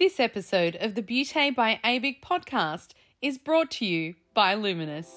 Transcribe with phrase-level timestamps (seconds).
[0.00, 5.10] This episode of the Beauté by ABIC podcast is brought to you by Lumenis.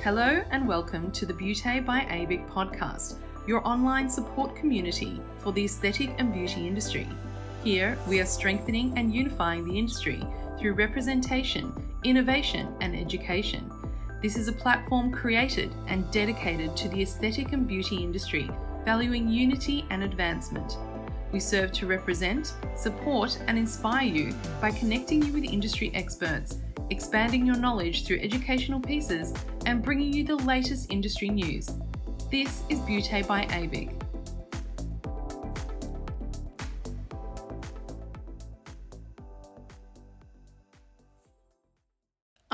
[0.00, 3.16] Hello and welcome to the Beauté by ABIC podcast,
[3.48, 7.08] your online support community for the aesthetic and beauty industry.
[7.64, 10.24] Here, we are strengthening and unifying the industry
[10.56, 11.72] through representation,
[12.04, 13.68] innovation, and education
[14.22, 18.50] this is a platform created and dedicated to the aesthetic and beauty industry,
[18.84, 20.78] valuing unity and advancement.
[21.32, 26.58] We serve to represent, support, and inspire you by connecting you with industry experts,
[26.90, 29.34] expanding your knowledge through educational pieces,
[29.66, 31.68] and bringing you the latest industry news.
[32.30, 34.05] This is Beauté by ABIC.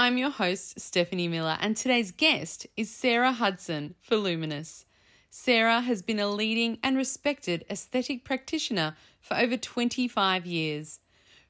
[0.02, 4.84] I'm your host, Stephanie Miller, and today's guest is Sarah Hudson for Lumenis.
[5.30, 10.98] Sarah has been a leading and respected aesthetic practitioner for over 25 years.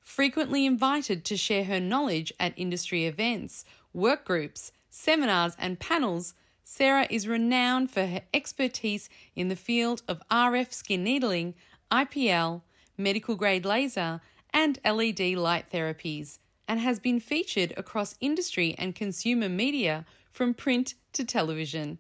[0.03, 7.07] Frequently invited to share her knowledge at industry events, work groups, seminars, and panels, Sarah
[7.09, 11.55] is renowned for her expertise in the field of RF skin needling,
[11.91, 12.61] IPL,
[12.99, 14.21] medical grade laser,
[14.53, 16.39] and LED light therapies
[16.73, 21.99] and has been featured across industry and consumer media from print to television.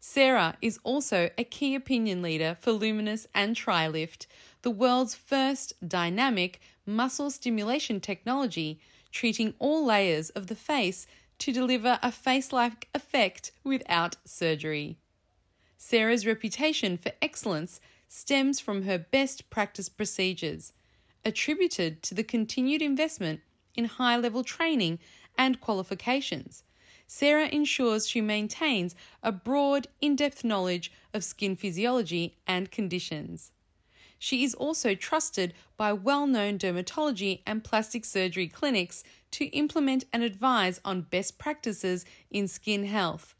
[0.00, 4.26] Sarah is also a key opinion leader for Lumenis and TriLift,
[4.62, 8.80] the world's first dynamic muscle stimulation technology
[9.12, 11.06] treating all layers of the face
[11.38, 14.98] to deliver a face like effect without surgery.
[15.76, 20.72] Sarah's reputation for excellence stems from her best practice procedures,
[21.24, 23.38] attributed to the continued investment
[23.74, 24.98] in high level training
[25.36, 26.64] and qualifications.
[27.06, 33.52] Sarah ensures she maintains a broad, in depth knowledge of skin physiology and conditions.
[34.18, 39.02] She is also trusted by well known dermatology and plastic surgery clinics
[39.32, 43.34] to implement and advise on best practices in skin health.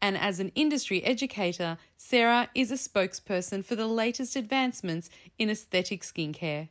[0.00, 6.02] And as an industry educator, Sarah is a spokesperson for the latest advancements in aesthetic
[6.02, 6.70] skincare.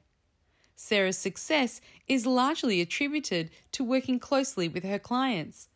[0.83, 5.69] Sarah's success is largely attributed to working closely with her clients.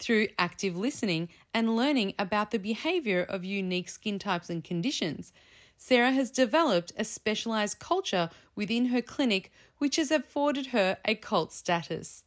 [0.00, 5.32] Through active listening and learning about the behavior of unique skin types and conditions,
[5.76, 11.52] Sarah has developed a specialized culture within her clinic which has afforded her a cult
[11.52, 12.24] status.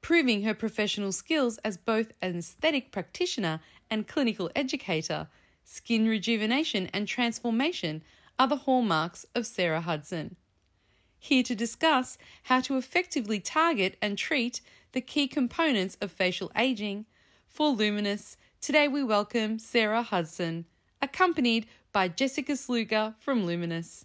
[0.00, 5.28] Proving her professional skills as both an aesthetic practitioner and clinical educator,
[5.62, 8.02] skin rejuvenation and transformation
[8.40, 10.34] are the hallmarks of Sarah Hudson
[11.22, 14.60] here to discuss how to effectively target and treat
[14.90, 17.06] the key components of facial aging.
[17.46, 20.64] For Lumenis, today we welcome Sarah Hudson,
[21.00, 24.04] accompanied by Jessica Sluger from Lumenis.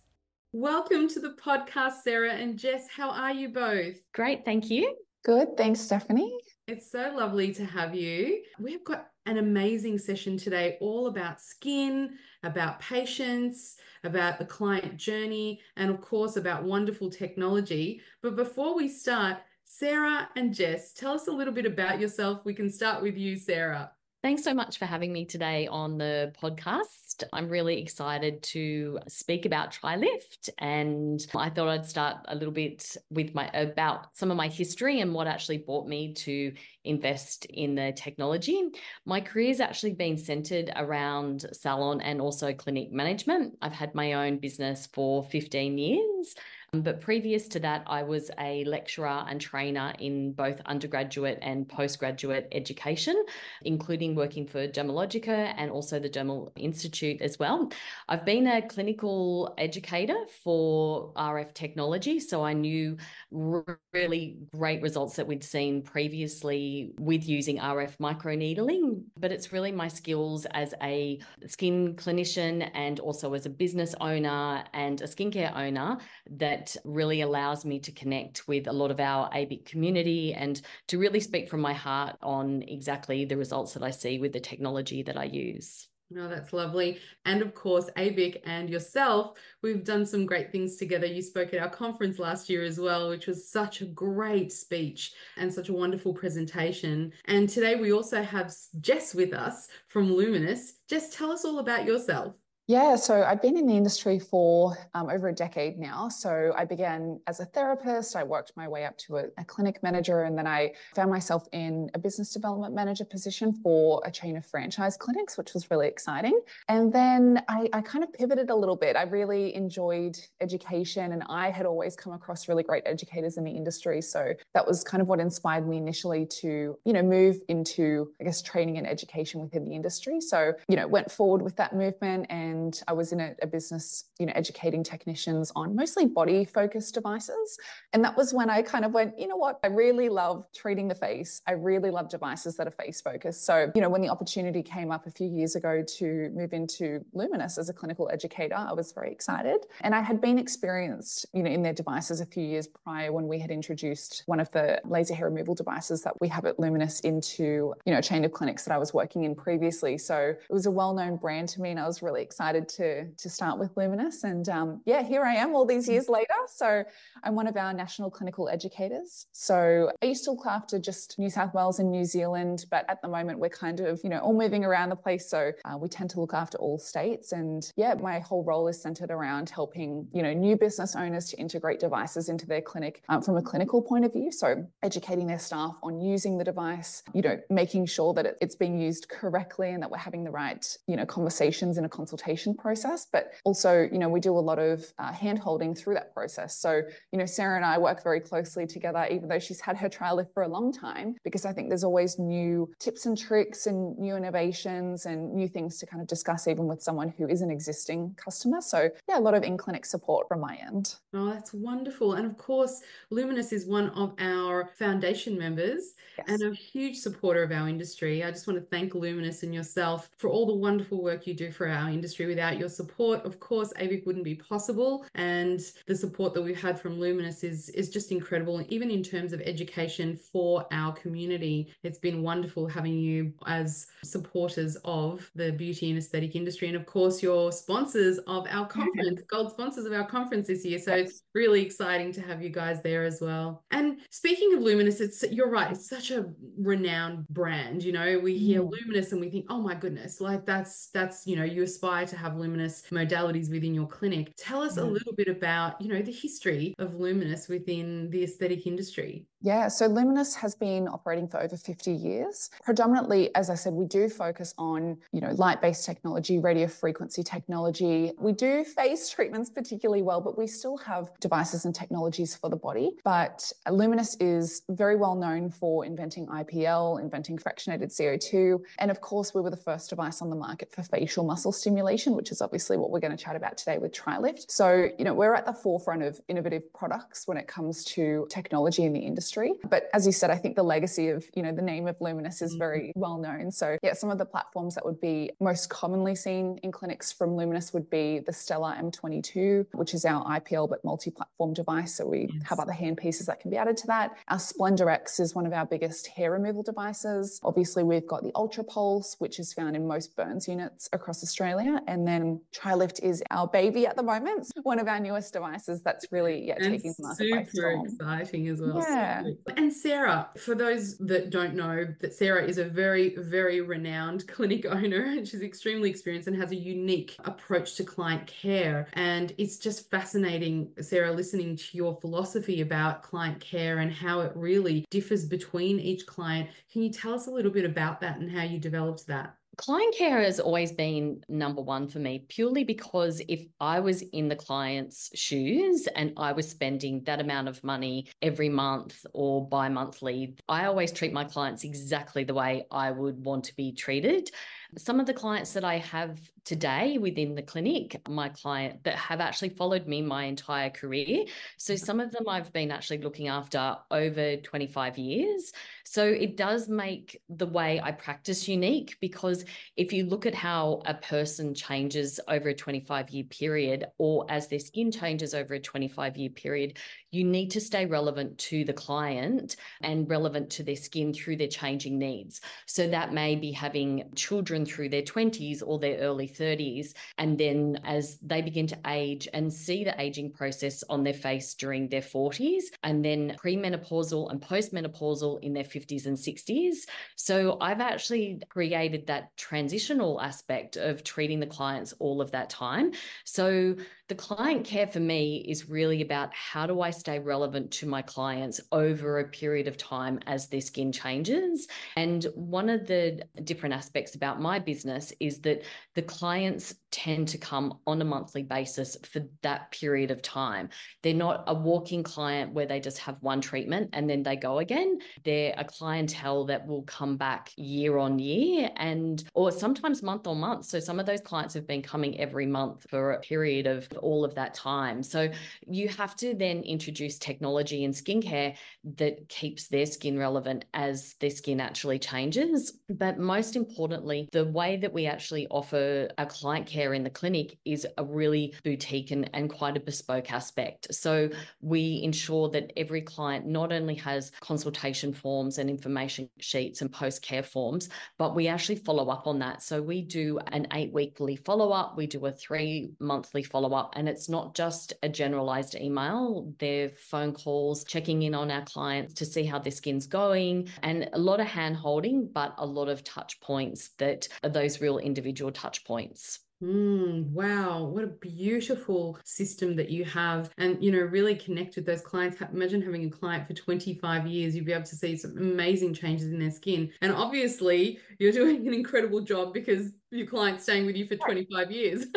[0.53, 2.88] Welcome to the podcast, Sarah and Jess.
[2.95, 3.95] How are you both?
[4.13, 4.95] Great, thank you.
[5.25, 6.31] Good, thanks, Stephanie.
[6.67, 8.44] It's so lovely to have you.
[8.59, 15.61] We've got an amazing session today all about skin, about patience, about the client journey,
[15.77, 18.01] and of course, about wonderful technology.
[18.22, 22.41] But before we start, Sarah and Jess, tell us a little bit about yourself.
[22.44, 23.91] We can start with you, Sarah.
[24.23, 27.23] Thanks so much for having me today on the podcast.
[27.31, 32.97] I'm really excited to speak about TriLift and I thought I'd start a little bit
[33.11, 36.51] with my about some of my history and what actually brought me to
[36.83, 38.59] invest in the technology.
[39.06, 43.56] My career's actually been centered around salon and also clinic management.
[43.61, 46.35] I've had my own business for 15 years
[46.73, 51.67] Um, but previous to that, I was a lecturer and trainer in both undergraduate and
[51.67, 53.23] postgraduate education,
[53.61, 57.72] including working for Dermalogica and also the Dermal Institute as well.
[58.09, 62.97] I've been a clinical educator for RF technology, so I knew
[63.31, 69.03] really great results that we'd seen previously with using RF microneedling.
[69.17, 74.65] But it's really my skills as a skin clinician and also as a business owner
[74.74, 75.97] and a skincare owner
[76.31, 80.62] that that really allows me to connect with a lot of our ABIC community and
[80.88, 84.39] to really speak from my heart on exactly the results that I see with the
[84.39, 85.88] technology that I use.
[86.09, 87.00] No, that's lovely.
[87.25, 91.06] And of course, ABIC and yourself, we've done some great things together.
[91.06, 95.12] You spoke at our conference last year as well, which was such a great speech
[95.36, 97.12] and such a wonderful presentation.
[97.25, 100.75] And today we also have Jess with us from Lumenis.
[100.88, 102.36] Jess, tell us all about yourself.
[102.69, 106.09] Yeah, so I've been in the industry for um, over a decade now.
[106.09, 109.81] So I began as a therapist, I worked my way up to a, a, clinic
[109.81, 114.35] manager, and then I found myself in a business development manager position for a chain
[114.35, 116.41] of franchise clinics, which was really exciting.
[116.67, 118.97] And then I, I kind of pivoted a little bit.
[118.97, 123.51] I really enjoyed education, and I had always come across really great educators in the
[123.51, 124.01] industry.
[124.01, 128.25] So that was kind of what inspired me initially to, you know, move into, I
[128.25, 130.19] guess, training and education within the industry.
[130.19, 133.48] So, you know, went forward with that movement and and I was in a, a
[133.48, 137.57] business, you know, educating technicians on mostly body focused devices.
[137.94, 140.88] And that was when I kind of went, you know what, I really love treating
[140.88, 141.42] the face.
[141.48, 143.45] I really love devices that are face focused.
[143.45, 147.06] So, you know, when the opportunity came up a few years ago to move into
[147.15, 149.65] Lumenis as a clinical educator, I was very excited.
[149.81, 153.27] And I had been experienced, you know, in their devices a few years prior when
[153.27, 157.01] we had introduced one of the laser hair removal devices that we have at Lumenis
[157.01, 159.98] into, you know, a chain of clinics that I was working in previously.
[159.98, 163.11] So it was a well-known brand to me and I was really excited excited to
[163.17, 164.23] to start with Lumenis.
[164.23, 166.33] And um, yeah, here I am all these years later.
[166.47, 166.83] So
[167.23, 169.27] I'm one of our national clinical educators.
[169.33, 173.01] So I used to look after just New South Wales and New Zealand, but at
[173.01, 175.29] the moment we're kind of you know all moving around the place.
[175.29, 177.33] So uh, we tend to look after all states.
[177.33, 181.38] And yeah, my whole role is centered around helping you know new business owners to
[181.38, 184.31] integrate devices into their clinic um, from a clinical point of view.
[184.31, 188.79] So educating their staff on using the device, you know, making sure that it's being
[188.79, 193.07] used correctly and that we're having the right you know conversations in a consultation process,
[193.12, 196.60] but also, you know, we do a lot of uh, hand holding through that process.
[196.60, 196.81] So,
[197.12, 200.34] you know, Sarah and I work very closely together, even though she's had her TriLift
[200.34, 204.16] for a long time, because I think there's always new tips and tricks and new
[204.16, 208.16] innovations and new things to kind of discuss, even with someone who is an existing
[208.18, 208.62] customer.
[208.62, 210.95] So, yeah, a lot of in clinic support from my end.
[211.13, 212.13] Oh, that's wonderful.
[212.13, 212.81] And of course,
[213.12, 216.28] Lumenis is one of our foundation members yes.
[216.28, 218.24] and a huge supporter of our industry.
[218.24, 221.51] I just want to thank Lumenis and yourself for all the wonderful work you do
[221.51, 225.06] for our industry Without your support, of course, ABIC wouldn't be possible.
[225.15, 228.63] And the support that we've had from Lumenis is, is just incredible.
[228.69, 234.77] Even in terms of education for our community, it's been wonderful having you as supporters
[234.85, 236.68] of the beauty and aesthetic industry.
[236.68, 240.79] And of course, your sponsors of our conference, gold sponsors of our conference this year.
[240.79, 243.63] So it's really exciting to have you guys there as well.
[243.71, 246.25] And speaking of Lumenis, it's you're right, it's such a
[246.57, 247.83] renowned brand.
[247.83, 248.71] You know, we hear mm.
[248.71, 252.16] Lumenis and we think, oh my goodness, like that's that's you know, you aspire to
[252.17, 254.33] have Lumenis modalities within your clinic.
[254.37, 258.67] Tell us a little bit about, you know, the history of Lumenis within the aesthetic
[258.67, 259.25] industry.
[259.42, 262.50] Yeah, so Lumenis has been operating for over 50 years.
[262.63, 268.13] Predominantly, as I said, we do focus on, you know, light-based technology, radio frequency technology.
[268.19, 272.56] We do face treatments particularly well, but we still have devices and technologies for the
[272.56, 272.92] body.
[273.04, 279.36] But Lumenis is very well known for inventing IPL, inventing fractionated CO2, and of course,
[279.36, 282.75] we were the first device on the market for facial muscle stimulation, which is obviously
[282.75, 284.50] what we're going to chat about today with TriLift.
[284.50, 288.84] So, you know, we're at the forefront of innovative products when it comes to technology
[288.84, 289.53] in the industry industry.
[289.69, 292.41] But as you said, I think the legacy of, you know, the name of Lumenis
[292.41, 293.00] is very mm-hmm.
[293.00, 293.51] well known.
[293.51, 297.31] So yeah, some of the platforms that would be most commonly seen in clinics from
[297.31, 301.95] Lumenis would be the Stellar M22, which is our IPL but multi-platform device.
[301.95, 302.44] So we yes.
[302.45, 304.18] have other hand pieces that can be added to that.
[304.29, 307.39] Our Splendor X is one of our biggest hair removal devices.
[307.44, 311.81] Obviously, we've got the Ultra Pulse, which is found in most burns units across Australia.
[311.88, 316.06] And then TriLift is our baby at the moment, one of our newest devices that's
[316.12, 317.89] really yeah, and taking the market by storm.
[317.89, 318.77] Super exciting as well.
[318.88, 319.16] Yeah.
[319.55, 324.65] And Sarah, for those that don't know, that Sarah is a very, very renowned clinic
[324.65, 328.88] owner and she's extremely experienced and has a unique approach to client care.
[328.93, 334.31] And it's just fascinating, Sarah, listening to your philosophy about client care and how it
[334.36, 336.50] really differs between each client.
[336.71, 339.37] Can you tell us a little bit about that and how you developed that?
[339.57, 344.27] Client care has always been number one for me, purely because if I was in
[344.27, 349.67] the client's shoes and I was spending that amount of money every month or bi
[349.67, 354.29] monthly, I always treat my clients exactly the way I would want to be treated.
[354.77, 359.20] Some of the clients that I have today within the clinic, my client that have
[359.20, 361.25] actually followed me my entire career.
[361.58, 361.86] So mm-hmm.
[361.86, 365.51] some of them I've been actually looking after over 25 years.
[365.84, 369.44] So it does make the way I practice unique because
[369.75, 374.48] if you look at how a person changes over a 25 year period or as
[374.48, 376.77] their skin changes over a 25 year period,
[377.12, 381.48] you need to stay relevant to the client and relevant to their skin through their
[381.48, 382.39] changing needs.
[382.66, 386.94] So that may be having children through their 20s or their early 30s.
[387.17, 391.53] And then as they begin to age and see the aging process on their face
[391.56, 396.75] during their 40s, and then premenopausal and postmenopausal in their 50s and 60s.
[397.15, 402.91] So I've actually created that transitional aspect of treating the clients all of that time.
[403.25, 403.75] So
[404.07, 408.01] the client care for me is really about how do I stay relevant to my
[408.01, 411.67] clients over a period of time as their skin changes.
[411.97, 415.63] And one of the different aspects about my business is that
[415.95, 420.70] the clients tend to come on a monthly basis for that period of time.
[421.03, 424.60] They're not a walking client where they just have one treatment and then they go
[424.60, 425.00] again.
[425.24, 430.39] They're a clientele that will come back year on year and or sometimes month on
[430.39, 430.65] month.
[430.65, 434.24] So some of those clients have been coming every month for a period of all
[434.24, 435.03] of that time.
[435.03, 435.29] So
[435.67, 438.56] you have to then introduce technology in skincare
[438.98, 442.79] that keeps their skin relevant as their skin actually changes.
[442.89, 447.57] But most importantly, the way that we actually offer our client care in the clinic
[447.65, 450.88] is a really boutique and, and quite a bespoke aspect.
[450.93, 451.29] So
[451.62, 457.22] we ensure that every client not only has consultation forms and information sheets and post
[457.22, 459.63] care forms, but we actually follow up on that.
[459.63, 463.93] So we do an eight weekly follow up, we do a three monthly follow up,
[463.96, 469.13] and it's not just a generalized email, they're phone calls, checking in on our clients
[469.13, 472.89] to see how their skin's going, and a lot of hand holding, but a lot
[472.89, 476.39] of touch points that are those real individual touch points.
[476.63, 481.85] Mm, wow, what a beautiful system that you have, and you know, really connect with
[481.85, 482.41] those clients.
[482.41, 486.31] Imagine having a client for 25 years, you'd be able to see some amazing changes
[486.31, 486.91] in their skin.
[487.01, 491.69] And obviously, you're doing an incredible job because your client's staying with you for 25
[491.71, 492.05] years.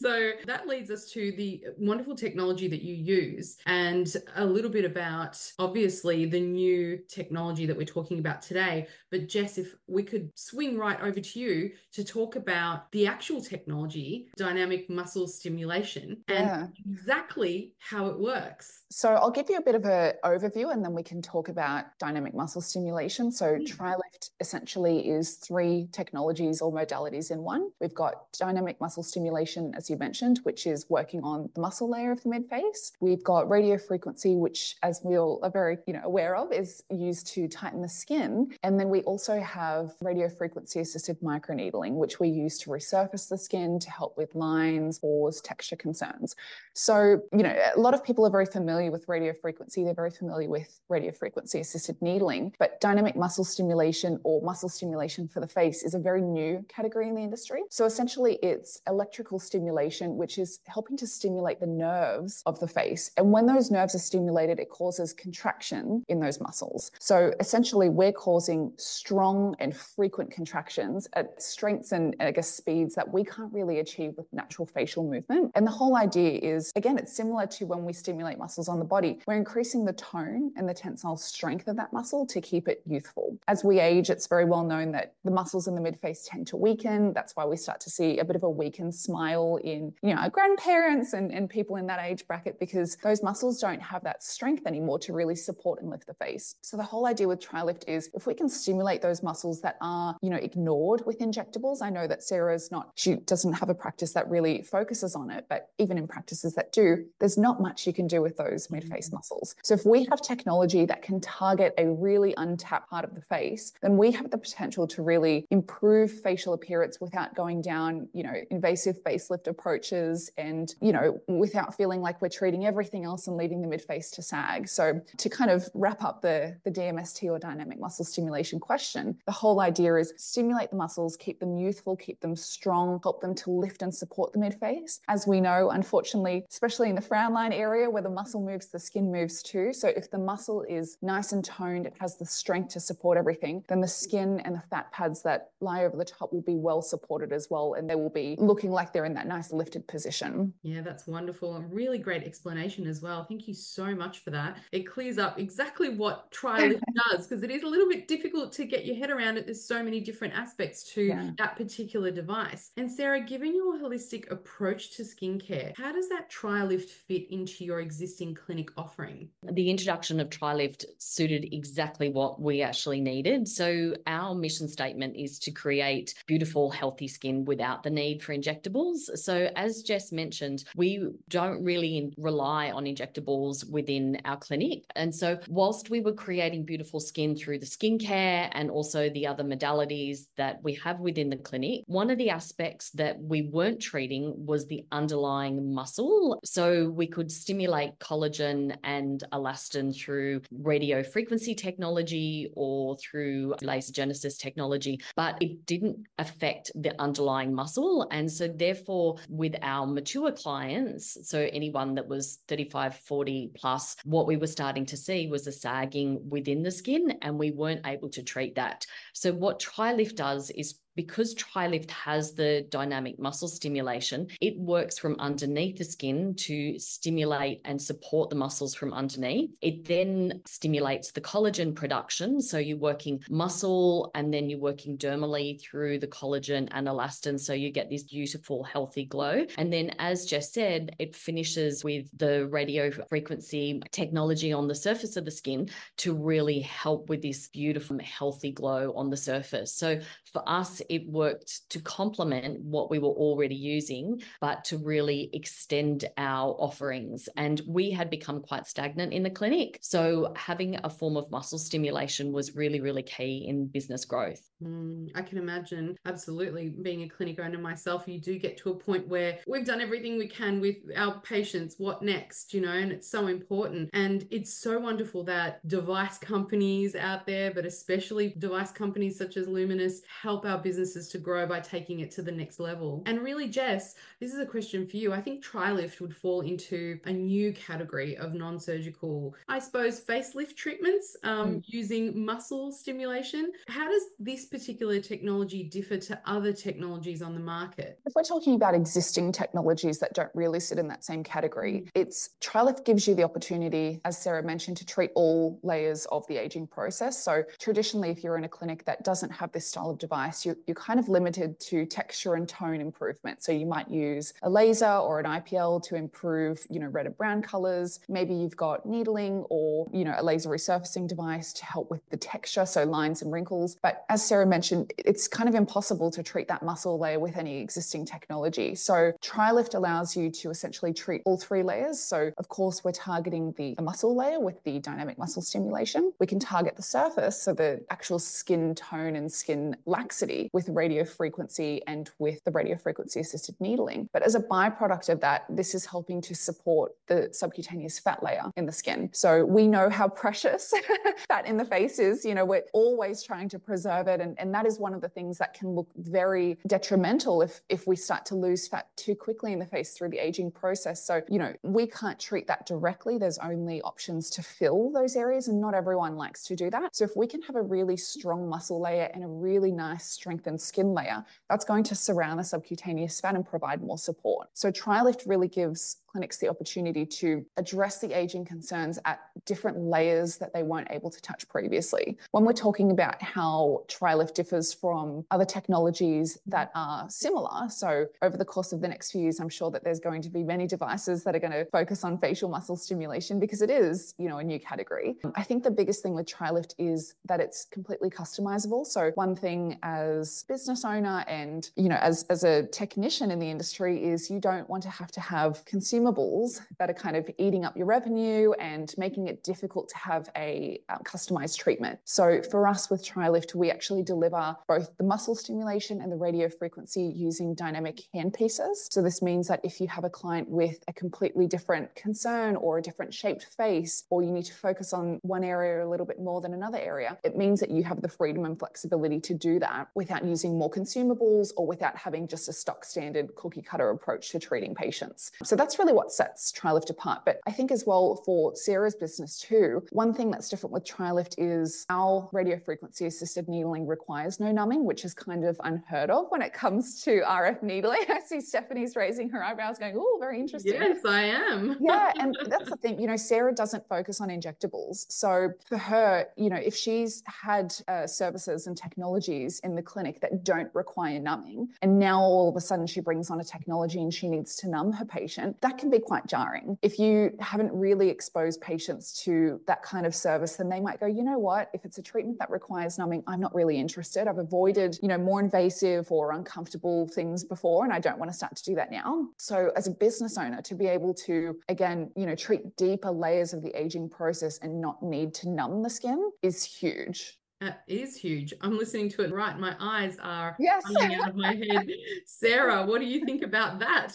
[0.00, 4.84] so that leads us to the wonderful technology that you use and a little bit
[4.84, 8.86] about obviously the new technology that we're talking about today.
[9.10, 13.40] But Jess, if we could swing right over to you to talk about the actual
[13.40, 16.66] technology, dynamic muscle stimulation, and yeah.
[16.90, 18.84] exactly how it works.
[18.90, 21.86] So I'll give you a bit of an overview and then we can talk about
[21.98, 23.32] dynamic muscle stimulation.
[23.32, 23.66] So mm.
[23.66, 27.70] TriLift essentially is three technologies or modalities in one.
[27.80, 32.12] We've got dynamic muscle stimulation, as you mentioned, which is working on the muscle layer
[32.12, 32.92] of the midface.
[33.00, 36.82] We've got radio frequency, which as we all are very, you know, aware of, is
[36.90, 38.54] used to tighten the skin.
[38.62, 43.38] And then we also have radio frequency assisted microneedling, which we use to resurface the
[43.38, 46.34] skin to help with lines, pores, texture concerns.
[46.74, 50.10] So, you know, a lot of people are very familiar with radio frequency, they're very
[50.10, 52.54] familiar with radio frequency assisted needling.
[52.58, 57.08] But dynamic muscle stimulation or muscle stimulation for the face is a very new category
[57.08, 57.62] in the industry.
[57.70, 59.68] So essentially, it's electrical stimulation,
[60.16, 63.10] which is helping to stimulate the nerves of the face.
[63.16, 66.90] And when those nerves are stimulated, it causes contraction in those muscles.
[66.98, 73.12] So essentially, we're causing strong and frequent contractions at strengths and, I guess, speeds that
[73.12, 75.52] we can't really achieve with natural facial movement.
[75.54, 78.84] And the whole idea is, again, it's similar to when we stimulate muscles on the
[78.84, 82.82] body, we're increasing the tone and the tensile strength of that muscle to keep it
[82.86, 83.38] youthful.
[83.48, 86.56] As we age, it's very well known that the muscles in the midface tend to
[86.56, 87.12] weaken.
[87.12, 90.20] That's why we start to see a bit of a weakened smile in, you know,
[90.20, 94.22] our grandparents and, and people in that age bracket because those muscles don't have that
[94.22, 96.56] strength anymore to really support and lift the face.
[96.60, 100.16] So the whole idea with TriLift is if we can stimulate those muscles that are,
[100.20, 101.80] you know, ignored with injectables.
[101.80, 105.46] I know that Sarah's not, she doesn't have a practice that really focuses on it,
[105.48, 108.70] but even in practices that do, there's not much you can do with those those
[108.70, 109.14] mid-face mm.
[109.14, 109.54] muscles.
[109.62, 113.72] So if we have technology that can target a really untapped part of the face,
[113.82, 118.34] then we have the potential to really improve facial appearance without going down, you know,
[118.50, 123.60] invasive facelift approaches and, you know, without feeling like we're treating everything else and leaving
[123.60, 124.68] the mid-face to sag.
[124.68, 129.32] So to kind of wrap up the, the DMST or dynamic muscle stimulation question, the
[129.32, 133.50] whole idea is stimulate the muscles, keep them youthful, keep them strong, help them to
[133.50, 135.00] lift and support the mid-face.
[135.08, 138.78] As we know, unfortunately, especially in the frown line area where the muscle moves, the
[138.78, 139.72] skin moves too.
[139.72, 143.64] So if the muscle is nice and toned, it has the strength to support everything,
[143.68, 146.82] then the skin and the fat pads that lie over the top will be well
[146.82, 147.74] supported as well.
[147.74, 150.52] And they will be looking like they're in that nice lifted position.
[150.62, 151.56] Yeah, that's wonderful.
[151.56, 153.24] A really great explanation as well.
[153.24, 154.58] Thank you so much for that.
[154.72, 158.64] It clears up exactly what TriLift does because it is a little bit difficult to
[158.64, 159.46] get your head around it.
[159.46, 161.30] There's so many different aspects to yeah.
[161.38, 162.70] that particular device.
[162.76, 167.80] And Sarah, given your holistic approach to skincare, how does that TriLift fit into your
[167.80, 169.28] existing clinic offering?
[169.42, 173.48] The introduction of TriLift suited exactly what we actually needed.
[173.48, 179.16] So, our mission statement is to create beautiful, healthy skin without the need for injectables.
[179.16, 184.82] So, So, as Jess mentioned, we don't really rely on injectables within our clinic.
[184.96, 189.44] And so, whilst we were creating beautiful skin through the skincare and also the other
[189.44, 194.34] modalities that we have within the clinic, one of the aspects that we weren't treating
[194.44, 196.40] was the underlying muscle.
[196.44, 204.36] So, we could stimulate collagen and elastin through radio frequency technology or through laser genesis
[204.36, 208.08] technology, but it didn't affect the underlying muscle.
[208.10, 214.26] And so, therefore, with our mature clients, so anyone that was 35, 40 plus, what
[214.26, 218.08] we were starting to see was a sagging within the skin, and we weren't able
[218.10, 218.86] to treat that.
[219.12, 225.14] So, what TriLift does is because TriLift has the dynamic muscle stimulation, it works from
[225.20, 229.48] underneath the skin to stimulate and support the muscles from underneath.
[229.62, 232.40] It then stimulates the collagen production.
[232.42, 237.38] So you're working muscle and then you're working dermally through the collagen and elastin.
[237.38, 239.46] So you get this beautiful, healthy glow.
[239.56, 245.16] And then, as Jess said, it finishes with the radio frequency technology on the surface
[245.16, 249.72] of the skin to really help with this beautiful, healthy glow on the surface.
[249.72, 250.00] So
[250.32, 256.04] for us, it worked to complement what we were already using, but to really extend
[256.16, 257.28] our offerings.
[257.36, 259.78] And we had become quite stagnant in the clinic.
[259.82, 264.40] So having a form of muscle stimulation was really, really key in business growth.
[264.62, 265.96] Mm, I can imagine.
[266.04, 266.70] Absolutely.
[266.70, 270.18] Being a clinic owner myself, you do get to a point where we've done everything
[270.18, 271.76] we can with our patients.
[271.78, 272.52] What next?
[272.52, 273.90] You know, and it's so important.
[273.92, 279.46] And it's so wonderful that device companies out there, but especially device companies such as
[279.46, 283.02] Lumenis, help our businesses to grow by taking it to the next level.
[283.06, 285.14] And really, Jess, this is a question for you.
[285.14, 290.56] I think TriLift would fall into a new category of non surgical, I suppose, facelift
[290.56, 291.62] treatments um, mm.
[291.66, 293.50] using muscle stimulation.
[293.68, 297.98] How does this particular technology differ to other technologies on the market?
[298.04, 301.88] If we're talking about existing technologies that don't really sit in that same category, mm.
[301.94, 306.36] it's TriLift gives you the opportunity, as Sarah mentioned, to treat all layers of the
[306.36, 307.24] aging process.
[307.24, 310.57] So traditionally, if you're in a clinic that doesn't have this style of device, you're,
[310.66, 313.42] you're kind of limited to texture and tone improvement.
[313.42, 317.16] So you might use a laser or an IPL to improve, you know, red and
[317.16, 318.00] brown colors.
[318.08, 322.16] Maybe you've got needling or, you know, a laser resurfacing device to help with the
[322.16, 323.76] texture, so lines and wrinkles.
[323.82, 327.60] But as Sarah mentioned, it's kind of impossible to treat that muscle layer with any
[327.60, 328.74] existing technology.
[328.74, 332.00] So TriLift allows you to essentially treat all three layers.
[332.00, 336.12] So of course, we're targeting the, the muscle layer with the dynamic muscle stimulation.
[336.18, 341.04] We can target the surface, so the actual skin tone and skin laxity with radio
[341.04, 344.08] frequency and with the radio frequency assisted needling.
[344.12, 348.44] But as a byproduct of that, this is helping to support the subcutaneous fat layer
[348.56, 349.10] in the skin.
[349.12, 350.72] So we know how precious
[351.28, 352.24] fat in the face is.
[352.24, 354.20] You know, we're always trying to preserve it.
[354.20, 357.86] And, and that is one of the things that can look very detrimental if, if
[357.86, 361.04] we start to lose fat too quickly in the face through the aging process.
[361.04, 363.18] So, you know, we can't treat that directly.
[363.18, 366.94] There's only options to fill those areas, and not everyone likes to do that.
[366.94, 370.60] So if we can have a really strong muscle layer and a really nice strengthened
[370.60, 374.48] skin layer, that's going to surround the subcutaneous fat and provide more support.
[374.54, 380.36] So TriLift really gives clinics the opportunity to address the aging concerns at different layers
[380.36, 382.18] that they weren't able to touch previously.
[382.32, 388.36] When we're talking about how TriLift differs from other technologies that are similar, so over
[388.36, 390.66] the course of the next few years, I'm sure that there's going to be many
[390.66, 394.38] devices that are going to focus on facial muscle stimulation because it is, you know,
[394.38, 395.18] a new category.
[395.36, 398.84] I think the biggest thing with TriLift is that it's completely customizable.
[398.84, 403.48] So one thing as business owner and, you know, as, as a technician in the
[403.48, 407.28] industry is you don't want to have to have consumer consumables that are kind of
[407.38, 411.98] eating up your revenue and making it difficult to have a um, customized treatment.
[412.04, 416.48] So for us with TriLift, we actually deliver both the muscle stimulation and the radio
[416.48, 418.88] frequency using dynamic handpieces.
[418.90, 422.78] So this means that if you have a client with a completely different concern or
[422.78, 426.20] a different shaped face, or you need to focus on one area a little bit
[426.20, 429.58] more than another area, it means that you have the freedom and flexibility to do
[429.58, 434.30] that without using more consumables or without having just a stock standard cookie cutter approach
[434.30, 435.32] to treating patients.
[435.44, 437.22] So that's really really what sets TriLift apart.
[437.24, 441.34] But I think as well for Sarah's business too, one thing that's different with TriLift
[441.38, 446.26] is our radio frequency assisted needling requires no numbing, which is kind of unheard of
[446.30, 448.04] when it comes to RF needling.
[448.08, 450.74] I see Stephanie's raising her eyebrows going, oh, very interesting.
[450.74, 451.76] Yes, I am.
[451.80, 452.12] yeah.
[452.18, 455.06] And that's the thing, you know, Sarah doesn't focus on injectables.
[455.08, 459.98] So for her, you know, if she's had uh, services and technologies in the clinic,
[459.98, 461.68] clinic that don't require numbing.
[461.82, 464.68] And now all of a sudden she brings on a technology and she needs to
[464.68, 465.60] numb her patient.
[465.60, 466.78] That can be quite jarring.
[466.82, 471.06] If you haven't really exposed patients to that kind of service, then they might go,
[471.06, 474.28] you know what, if it's a treatment that requires numbing, I'm not really interested.
[474.28, 478.36] I've avoided, you know, more invasive or uncomfortable things before, and I don't want to
[478.36, 479.28] start to do that now.
[479.36, 483.52] So as a business owner, to be able to, again, you know, treat deeper layers
[483.52, 487.38] of the aging process and not need to numb the skin is huge.
[487.60, 488.54] That is huge.
[488.60, 489.58] I'm listening to it right.
[489.58, 490.84] My eyes are yes.
[490.84, 491.88] coming out of my head.
[492.24, 494.12] Sarah, what do you think about that?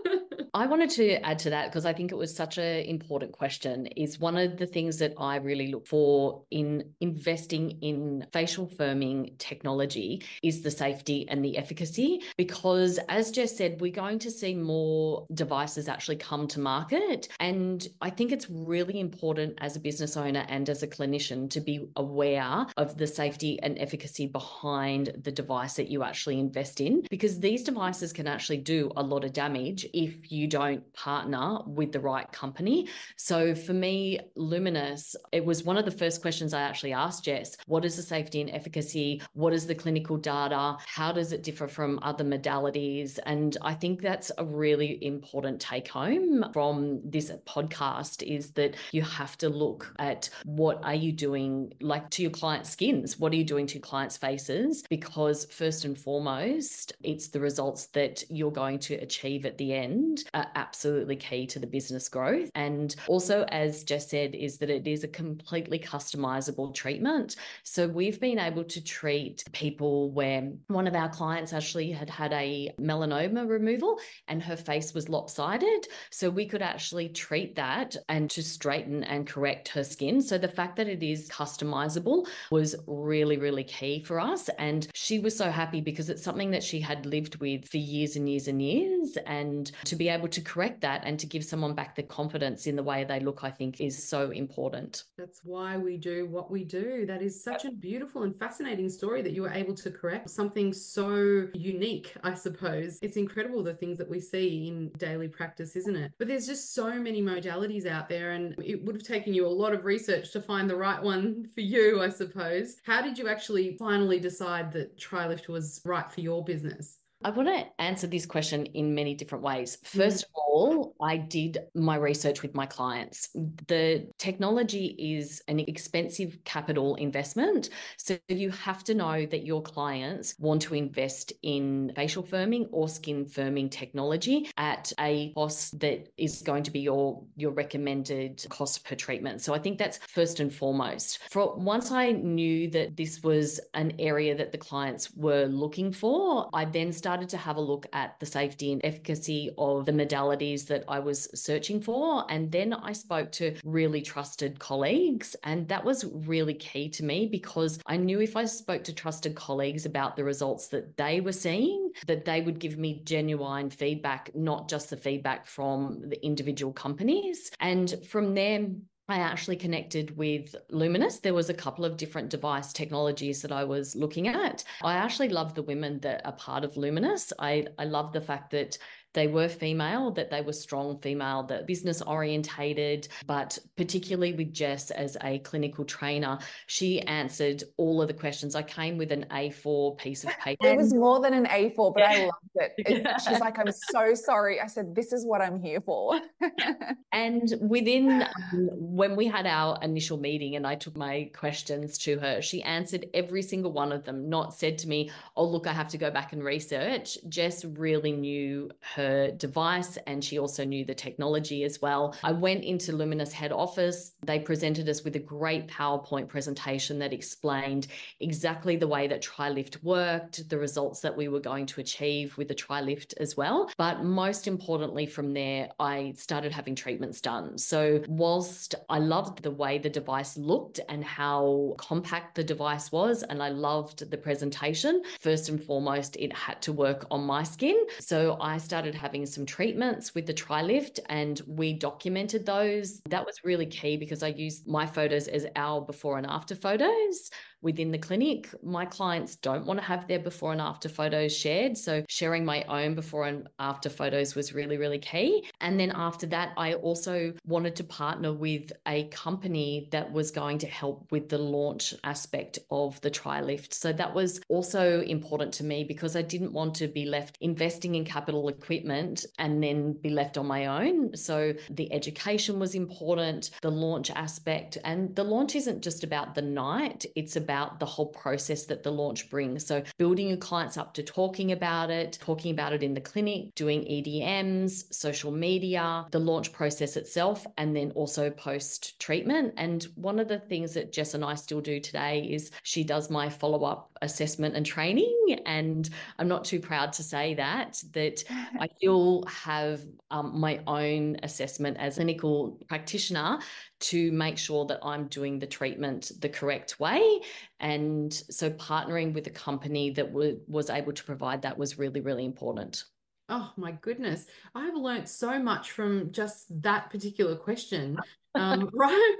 [0.54, 3.86] I wanted to add to that because I think it was such an important question.
[3.86, 9.38] Is one of the things that I really look for in investing in facial firming
[9.38, 12.20] technology is the safety and the efficacy.
[12.36, 17.28] Because as Jess said, we're going to see more devices actually come to market.
[17.40, 21.60] And I think it's really important as a business owner and as a clinician to
[21.62, 27.02] be aware of the safety and efficacy behind the device that you actually invest in,
[27.08, 31.92] because these devices can actually do a lot of damage if you don't partner with
[31.92, 32.88] the right company.
[33.16, 37.56] So for me, Lumenis, it was one of the first questions I actually asked Jess
[37.66, 39.22] what is the safety and efficacy?
[39.32, 40.76] What is the clinical data?
[40.86, 43.18] How does it differ from other modalities?
[43.24, 49.02] And I think that's a really important take home from this podcast is that you
[49.02, 53.18] have to look at what are you doing like to your clients skins?
[53.18, 54.82] What are you doing to clients' faces?
[54.88, 60.24] Because first and foremost, it's the results that you're going to achieve at the end
[60.34, 62.50] are absolutely key to the business growth.
[62.54, 67.36] And also, as Jess said, is that it is a completely customizable treatment.
[67.62, 72.32] So we've been able to treat people where one of our clients actually had had
[72.32, 75.86] a melanoma removal and her face was lopsided.
[76.10, 80.20] So we could actually treat that and to straighten and correct her skin.
[80.22, 84.48] So the fact that it is customizable was really, really key for us.
[84.58, 88.16] And she was so happy because it's something that she had lived with for years
[88.16, 89.16] and years and years.
[89.26, 92.76] And to be able to correct that and to give someone back the confidence in
[92.76, 95.04] the way they look, I think is so important.
[95.18, 97.06] That's why we do what we do.
[97.06, 100.72] That is such a beautiful and fascinating story that you were able to correct something
[100.72, 102.98] so unique, I suppose.
[103.02, 106.12] It's incredible the things that we see in daily practice, isn't it?
[106.18, 109.48] But there's just so many modalities out there, and it would have taken you a
[109.48, 112.76] lot of research to find the right one for you, I suppose suppose.
[112.84, 116.98] How did you actually finally decide that TriLift was right for your business?
[117.24, 119.76] I want to answer this question in many different ways.
[119.76, 119.98] Mm-hmm.
[119.98, 123.28] First of all, I did my research with my clients.
[123.68, 127.70] The technology is an expensive capital investment.
[127.96, 132.88] So you have to know that your clients want to invest in facial firming or
[132.88, 138.84] skin firming technology at a cost that is going to be your, your recommended cost
[138.84, 139.40] per treatment.
[139.40, 141.20] So I think that's first and foremost.
[141.30, 146.48] For once I knew that this was an area that the clients were looking for,
[146.52, 149.92] I then started started to have a look at the safety and efficacy of the
[149.92, 152.24] modalities that I was searching for.
[152.30, 155.36] And then I spoke to really trusted colleagues.
[155.44, 159.34] And that was really key to me because I knew if I spoke to trusted
[159.34, 164.34] colleagues about the results that they were seeing, that they would give me genuine feedback,
[164.34, 167.50] not just the feedback from the individual companies.
[167.60, 168.68] And from there,
[169.08, 171.20] I actually connected with Lumenis.
[171.20, 174.64] There was a couple of different device technologies that I was looking at.
[174.82, 177.32] I actually love the women that are part of Lumenis.
[177.38, 178.78] I, I love the fact that
[179.14, 184.90] they were female, that they were strong female, that business orientated, but particularly with Jess
[184.90, 188.54] as a clinical trainer, she answered all of the questions.
[188.54, 190.66] I came with an A4 piece of paper.
[190.66, 192.10] It was more than an A4, but yeah.
[192.10, 192.72] I loved it.
[192.78, 193.18] it yeah.
[193.18, 194.60] She's like, I'm so sorry.
[194.60, 196.20] I said, this is what I'm here for.
[197.12, 202.18] and within um, when we had our initial meeting and I took my questions to
[202.18, 205.72] her, she answered every single one of them, not said to me, Oh, look, I
[205.72, 207.18] have to go back and research.
[207.28, 212.14] Jess really knew her her device and she also knew the technology as well.
[212.22, 214.14] I went into Lumenis head office.
[214.24, 217.88] They presented us with a great PowerPoint presentation that explained
[218.20, 222.48] exactly the way that TriLift worked, the results that we were going to achieve with
[222.48, 223.70] the TriLift as well.
[223.76, 227.58] But most importantly, from there, I started having treatments done.
[227.58, 233.22] So, whilst I loved the way the device looked and how compact the device was,
[233.22, 237.78] and I loved the presentation, first and foremost, it had to work on my skin.
[237.98, 243.00] So, I started started having some treatments with the TriLift and we documented those.
[243.08, 247.30] That was really key because I used my photos as our before and after photos
[247.62, 248.48] within the clinic.
[248.62, 251.78] My clients don't want to have their before and after photos shared.
[251.78, 255.48] So sharing my own before and after photos was really, really key.
[255.60, 260.58] And then after that, I also wanted to partner with a company that was going
[260.58, 263.72] to help with the launch aspect of the TriLift.
[263.72, 267.94] So that was also important to me because I didn't want to be left investing
[267.94, 271.16] in capital equipment and then be left on my own.
[271.16, 274.78] So the education was important, the launch aspect.
[274.84, 278.90] And the launch isn't just about the night, it's about the whole process that the
[278.90, 279.66] launch brings.
[279.66, 283.54] So building your clients up to talking about it, talking about it in the clinic,
[283.54, 289.54] doing EDMs, social media, the launch process itself, and then also post treatment.
[289.56, 293.10] And one of the things that Jess and I still do today is she does
[293.10, 295.40] my follow up assessment and training.
[295.46, 295.88] And
[296.18, 298.22] I'm not too proud to say that, that
[298.60, 303.38] I still have um, my own assessment as a clinical practitioner
[303.82, 307.20] to make sure that I'm doing the treatment the correct way.
[307.60, 312.00] And so partnering with a company that w- was able to provide that was really,
[312.00, 312.84] really important.
[313.28, 314.26] Oh my goodness.
[314.54, 317.98] I've learned so much from just that particular question.
[318.34, 319.16] Um, right,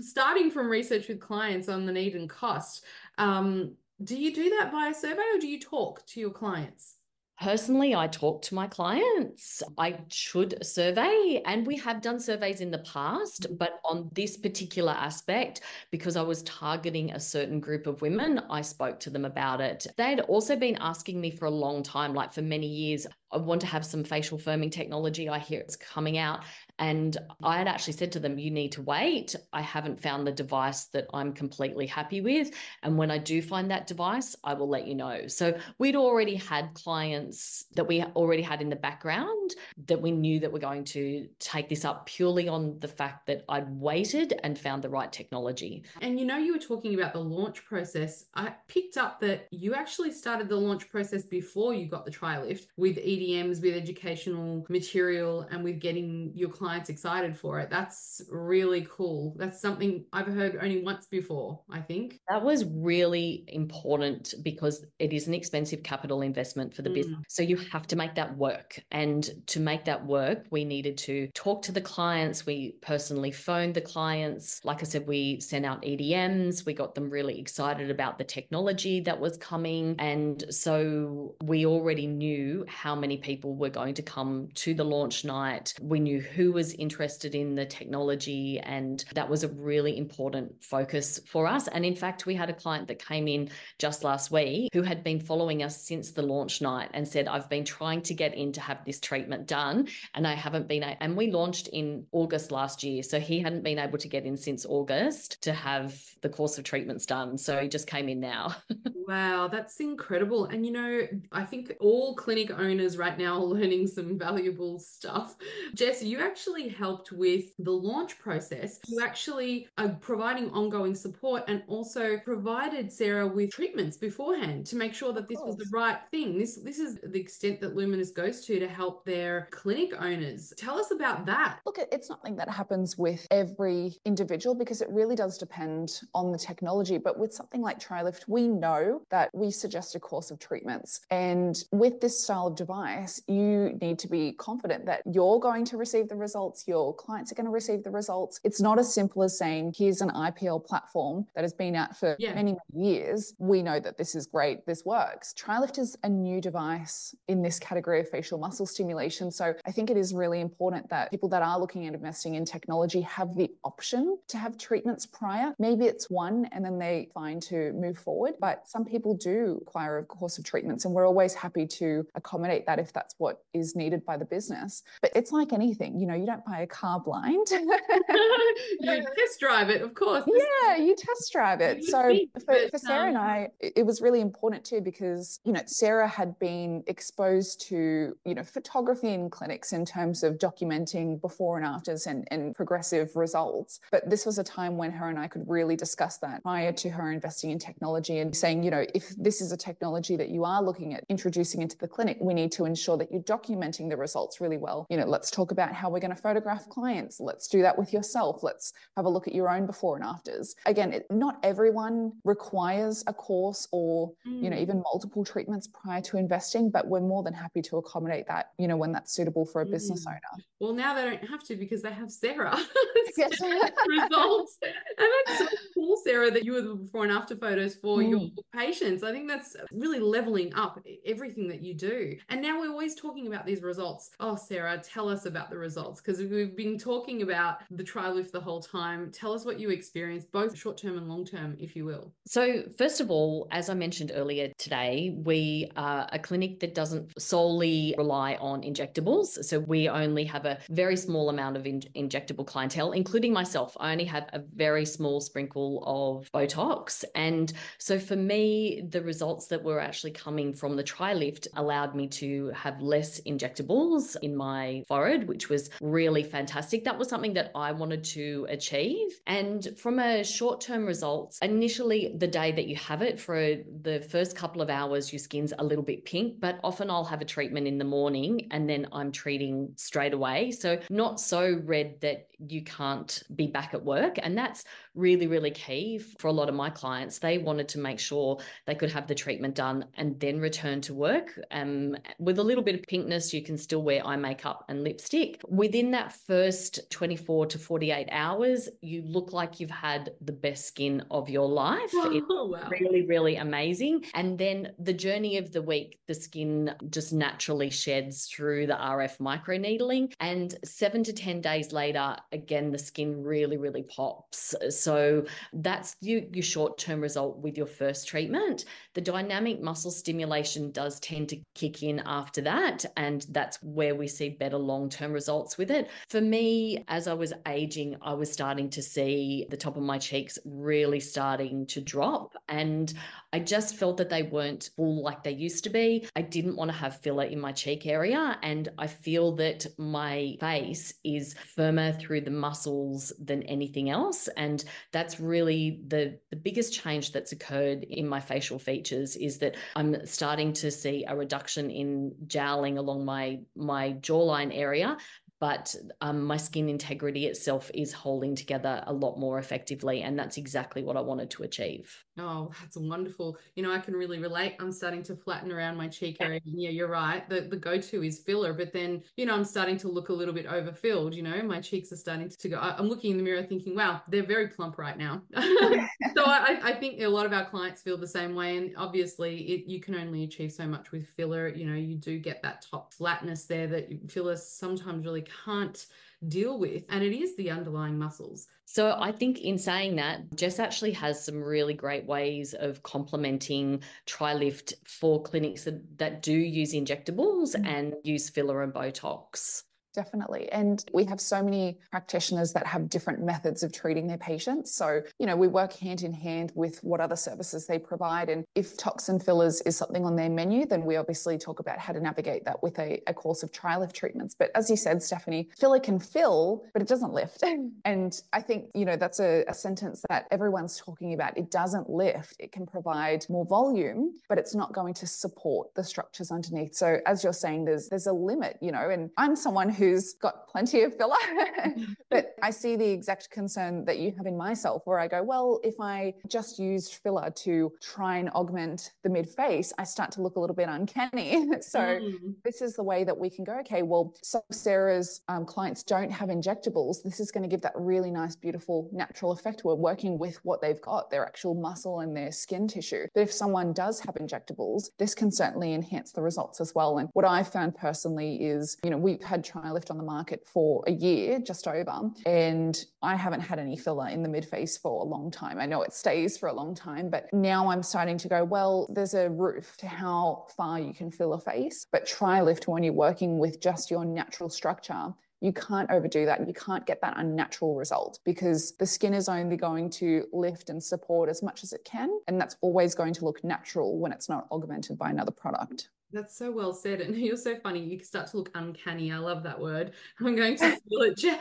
[0.00, 2.84] starting from research with clients on the need and cost.
[3.18, 6.96] Um, do you do that via survey or do you talk to your clients?
[7.40, 9.62] Personally, I talk to my clients.
[9.78, 13.54] I should survey, and we have done surveys in the past, mm-hmm.
[13.54, 18.60] but on this particular aspect, because I was targeting a certain group of women, I
[18.60, 19.86] spoke to them about it.
[19.96, 23.38] They had also been asking me for a long time, like for many years, I
[23.38, 25.28] want to have some facial firming technology.
[25.28, 26.40] I hear it's coming out.
[26.80, 29.36] And I had actually said to them, you need to wait.
[29.52, 32.50] I haven't found the device that I'm completely happy with.
[32.82, 35.28] And when I do find that device, I will let you know.
[35.28, 37.29] So we'd already had clients
[37.74, 39.54] that we already had in the background
[39.86, 43.44] that we knew that we're going to take this up purely on the fact that
[43.48, 45.84] I'd waited and found the right technology.
[46.00, 48.26] And you know, you were talking about the launch process.
[48.34, 52.30] I picked up that you actually started the launch process before you got the trial
[52.30, 57.68] TriLift with EDMs, with educational material, and with getting your clients clients excited for it.
[57.68, 59.34] That's really cool.
[59.36, 62.20] That's something I've heard only once before, I think.
[62.28, 66.94] That was really important because it is an expensive capital investment for the mm.
[66.94, 67.19] business.
[67.28, 68.82] So you have to make that work.
[68.90, 72.46] And to make that work, we needed to talk to the clients.
[72.46, 74.60] We personally phoned the clients.
[74.64, 76.64] Like I said, we sent out EDMs.
[76.66, 79.96] We got them really excited about the technology that was coming.
[79.98, 85.24] And so we already knew how many people were going to come to the launch
[85.24, 85.74] night.
[85.80, 91.20] We knew who was interested in the technology, and that was a really important focus
[91.26, 91.68] for us.
[91.68, 95.02] And in fact, we had a client that came in just last week who had
[95.04, 98.52] been following us since the launch night and said, I've been trying to get in
[98.52, 100.82] to have this treatment done, and I haven't been.
[100.82, 103.02] And we launched in August last year.
[103.02, 106.64] So he hadn't been able to get in since August to have the course of
[106.64, 107.38] treatments done.
[107.38, 108.54] So he just came in now.
[109.08, 110.46] wow, that's incredible.
[110.46, 115.36] And you know, I think all clinic owners right now are learning some valuable stuff.
[115.74, 118.80] Jess, you actually actually helped with the launch process.
[118.86, 124.94] You actually are providing ongoing support and also provided Sarah with treatments beforehand to make
[124.94, 126.38] sure that this was the right thing.
[126.38, 130.52] This this is the extent that Lumenis goes to to help their clinic owners.
[130.56, 131.60] Tell us about that.
[131.66, 136.38] Look, it's something that happens with every individual because it really does depend on the
[136.38, 136.98] technology.
[136.98, 141.00] But with something like TriLift, we know that we suggest a course of treatments.
[141.10, 145.76] And with this style of device, you need to be confident that you're going to
[145.76, 148.40] receive the results your clients are going to receive the results.
[148.44, 152.16] It's not as simple as saying, here's an IPL platform that has been out for
[152.18, 152.34] yeah.
[152.34, 153.34] many, many years.
[153.38, 155.34] We know that this is great, this works.
[155.38, 156.79] TriLift is a new device
[157.28, 159.30] in this category of facial muscle stimulation.
[159.30, 162.44] So I think it is really important that people that are looking at investing in
[162.44, 165.54] technology have the option to have treatments prior.
[165.58, 169.98] Maybe it's one and then they find to move forward, but some people do require
[169.98, 173.76] a course of treatments and we're always happy to accommodate that if that's what is
[173.76, 174.82] needed by the business.
[175.02, 177.46] But it's like anything, you know, you don't buy a car blind.
[177.50, 180.24] you test drive it, of course.
[180.26, 181.84] Yeah, you test drive it.
[181.84, 185.62] So for, for Sarah and um, I, it was really important too because, you know,
[185.66, 191.56] Sarah had been exposed to, you know, photography in clinics in terms of documenting before
[191.58, 193.80] and afters and, and progressive results.
[193.90, 196.90] But this was a time when her and I could really discuss that prior to
[196.90, 200.44] her investing in technology and saying, you know, if this is a technology that you
[200.44, 203.96] are looking at introducing into the clinic, we need to ensure that you're documenting the
[203.96, 204.86] results really well.
[204.90, 207.20] You know, let's talk about how we're going to photograph clients.
[207.20, 208.42] Let's do that with yourself.
[208.42, 210.54] Let's have a look at your own before and afters.
[210.66, 214.42] Again, it, not everyone requires a course or, mm.
[214.42, 214.62] you know, mm.
[214.62, 218.68] even multiple treatments prior to investing, but we're more than happy to accommodate that, you
[218.68, 219.70] know, when that's suitable for a mm.
[219.70, 220.20] business owner.
[220.60, 222.58] Well, now they don't have to because they have Sarah.
[223.88, 224.58] results.
[224.62, 228.10] And that's so cool, Sarah, that you were the before and after photos for mm.
[228.10, 229.02] your patients.
[229.02, 232.16] I think that's really leveling up everything that you do.
[232.28, 234.10] And now we're always talking about these results.
[234.20, 238.40] Oh, Sarah, tell us about the results because we've been talking about the TriLift the
[238.40, 239.10] whole time.
[239.10, 242.12] Tell us what you experienced, both short term and long term, if you will.
[242.26, 247.20] So, first of all, as I mentioned earlier today, we are a clinic that doesn't
[247.20, 249.44] solely rely on injectables.
[249.44, 253.76] So, we only have a very small amount of in- injectable clientele, including myself.
[253.78, 257.04] I only have a very small sprinkle of Botox.
[257.14, 262.08] And so, for me, the results that were actually coming from the TriLift allowed me
[262.08, 266.84] to have less injectables in my forehead, which was really fantastic.
[266.84, 269.20] That was something that I wanted to achieve.
[269.26, 274.00] And from a short term results, initially, the day that you have it, for the
[274.10, 277.24] first couple of hours, your skin's a little bit pink, but often I'll have a
[277.24, 280.50] treatment in the morning and then I'm treating straight away.
[280.50, 284.16] So, not so red that you can't be back at work.
[284.22, 287.18] And that's really, really key for a lot of my clients.
[287.18, 290.94] They wanted to make sure they could have the treatment done and then return to
[290.94, 291.38] work.
[291.50, 295.40] Um, with a little bit of pinkness, you can still wear eye makeup and lipstick.
[295.48, 301.04] Within that first 24 to 48 hours, you look like you've had the best skin
[301.10, 301.90] of your life.
[301.94, 302.68] Oh, it's wow.
[302.70, 304.04] really, really amazing.
[304.14, 309.18] And then the journey of the week, the skin just naturally sheds through the RF
[309.18, 310.12] microneedling.
[310.20, 314.54] And seven to 10 days later, again, the skin really, really pops.
[314.70, 318.64] So that's your, your short term result with your first treatment.
[318.94, 322.84] The dynamic muscle stimulation does tend to kick in after that.
[322.96, 325.90] And that's where we see better long term results with it.
[326.08, 329.98] For me, as I was aging, I was starting to see the top of my
[329.98, 332.34] cheeks really starting to drop.
[332.48, 332.92] And
[333.32, 336.08] I just felt that they weren't full like they used to be.
[336.16, 338.38] I didn't want to have filler in my cheek area.
[338.42, 344.28] And I feel that my face is firmer through the muscles than anything else.
[344.36, 349.56] And that's really the, the biggest change that's occurred in my facial features is that
[349.76, 354.96] I'm starting to see a reduction in jowling along my, my jawline area
[355.40, 360.02] but um, my skin integrity itself is holding together a lot more effectively.
[360.02, 362.04] And that's exactly what I wanted to achieve.
[362.18, 363.38] Oh, that's wonderful.
[363.56, 364.56] You know, I can really relate.
[364.60, 366.40] I'm starting to flatten around my cheek area.
[366.44, 367.26] Yeah, you're right.
[367.28, 370.34] The the go-to is filler, but then, you know, I'm starting to look a little
[370.34, 372.58] bit overfilled, you know, my cheeks are starting to go.
[372.58, 375.22] I'm looking in the mirror thinking, wow, they're very plump right now.
[375.34, 378.58] so I, I think a lot of our clients feel the same way.
[378.58, 381.48] And obviously it, you can only achieve so much with filler.
[381.48, 385.86] You know, you do get that top flatness there that fillers sometimes really can't
[386.28, 386.84] deal with.
[386.88, 388.46] And it is the underlying muscles.
[388.66, 393.82] So I think in saying that, Jess actually has some really great ways of complementing
[394.06, 397.66] TriLift for clinics that, that do use injectables mm-hmm.
[397.66, 399.64] and use filler and Botox.
[399.92, 400.48] Definitely.
[400.52, 404.72] And we have so many practitioners that have different methods of treating their patients.
[404.72, 408.28] So, you know, we work hand in hand with what other services they provide.
[408.28, 411.92] And if toxin fillers is something on their menu, then we obviously talk about how
[411.92, 414.36] to navigate that with a, a course of TriLift treatments.
[414.38, 417.42] But as you said, Stephanie, filler can fill, but it doesn't lift.
[417.84, 421.36] and I think, you know, that's a, a sentence that everyone's talking about.
[421.36, 422.36] It doesn't lift.
[422.38, 426.74] It can provide more volume, but it's not going to support the structures underneath.
[426.76, 430.12] So as you're saying, there's there's a limit, you know, and I'm someone who who's
[430.12, 431.16] got plenty of filler.
[432.10, 435.58] but I see the exact concern that you have in myself, where I go, well,
[435.64, 440.22] if I just used filler to try and augment the mid face, I start to
[440.22, 441.48] look a little bit uncanny.
[441.62, 442.34] so mm.
[442.44, 446.10] this is the way that we can go, okay, well, some Sarah's um, clients don't
[446.10, 447.02] have injectables.
[447.02, 449.64] This is going to give that really nice, beautiful, natural effect.
[449.64, 453.06] We're working with what they've got, their actual muscle and their skin tissue.
[453.14, 456.98] But if someone does have injectables, this can certainly enhance the results as well.
[456.98, 460.46] And what I found personally is, you know, we've had trial TriLift on the market
[460.46, 464.76] for a year, just over, and I haven't had any filler in the mid face
[464.76, 465.58] for a long time.
[465.58, 468.88] I know it stays for a long time, but now I'm starting to go, well,
[468.92, 472.92] there's a roof to how far you can fill a face, but TriLift when you're
[472.92, 476.46] working with just your natural structure you can't overdo that.
[476.46, 480.82] You can't get that unnatural result because the skin is only going to lift and
[480.82, 482.10] support as much as it can.
[482.28, 485.88] And that's always going to look natural when it's not augmented by another product.
[486.12, 487.00] That's so well said.
[487.00, 487.80] And you're so funny.
[487.80, 489.12] You start to look uncanny.
[489.12, 489.92] I love that word.
[490.20, 491.40] I'm going to steal it, Jess.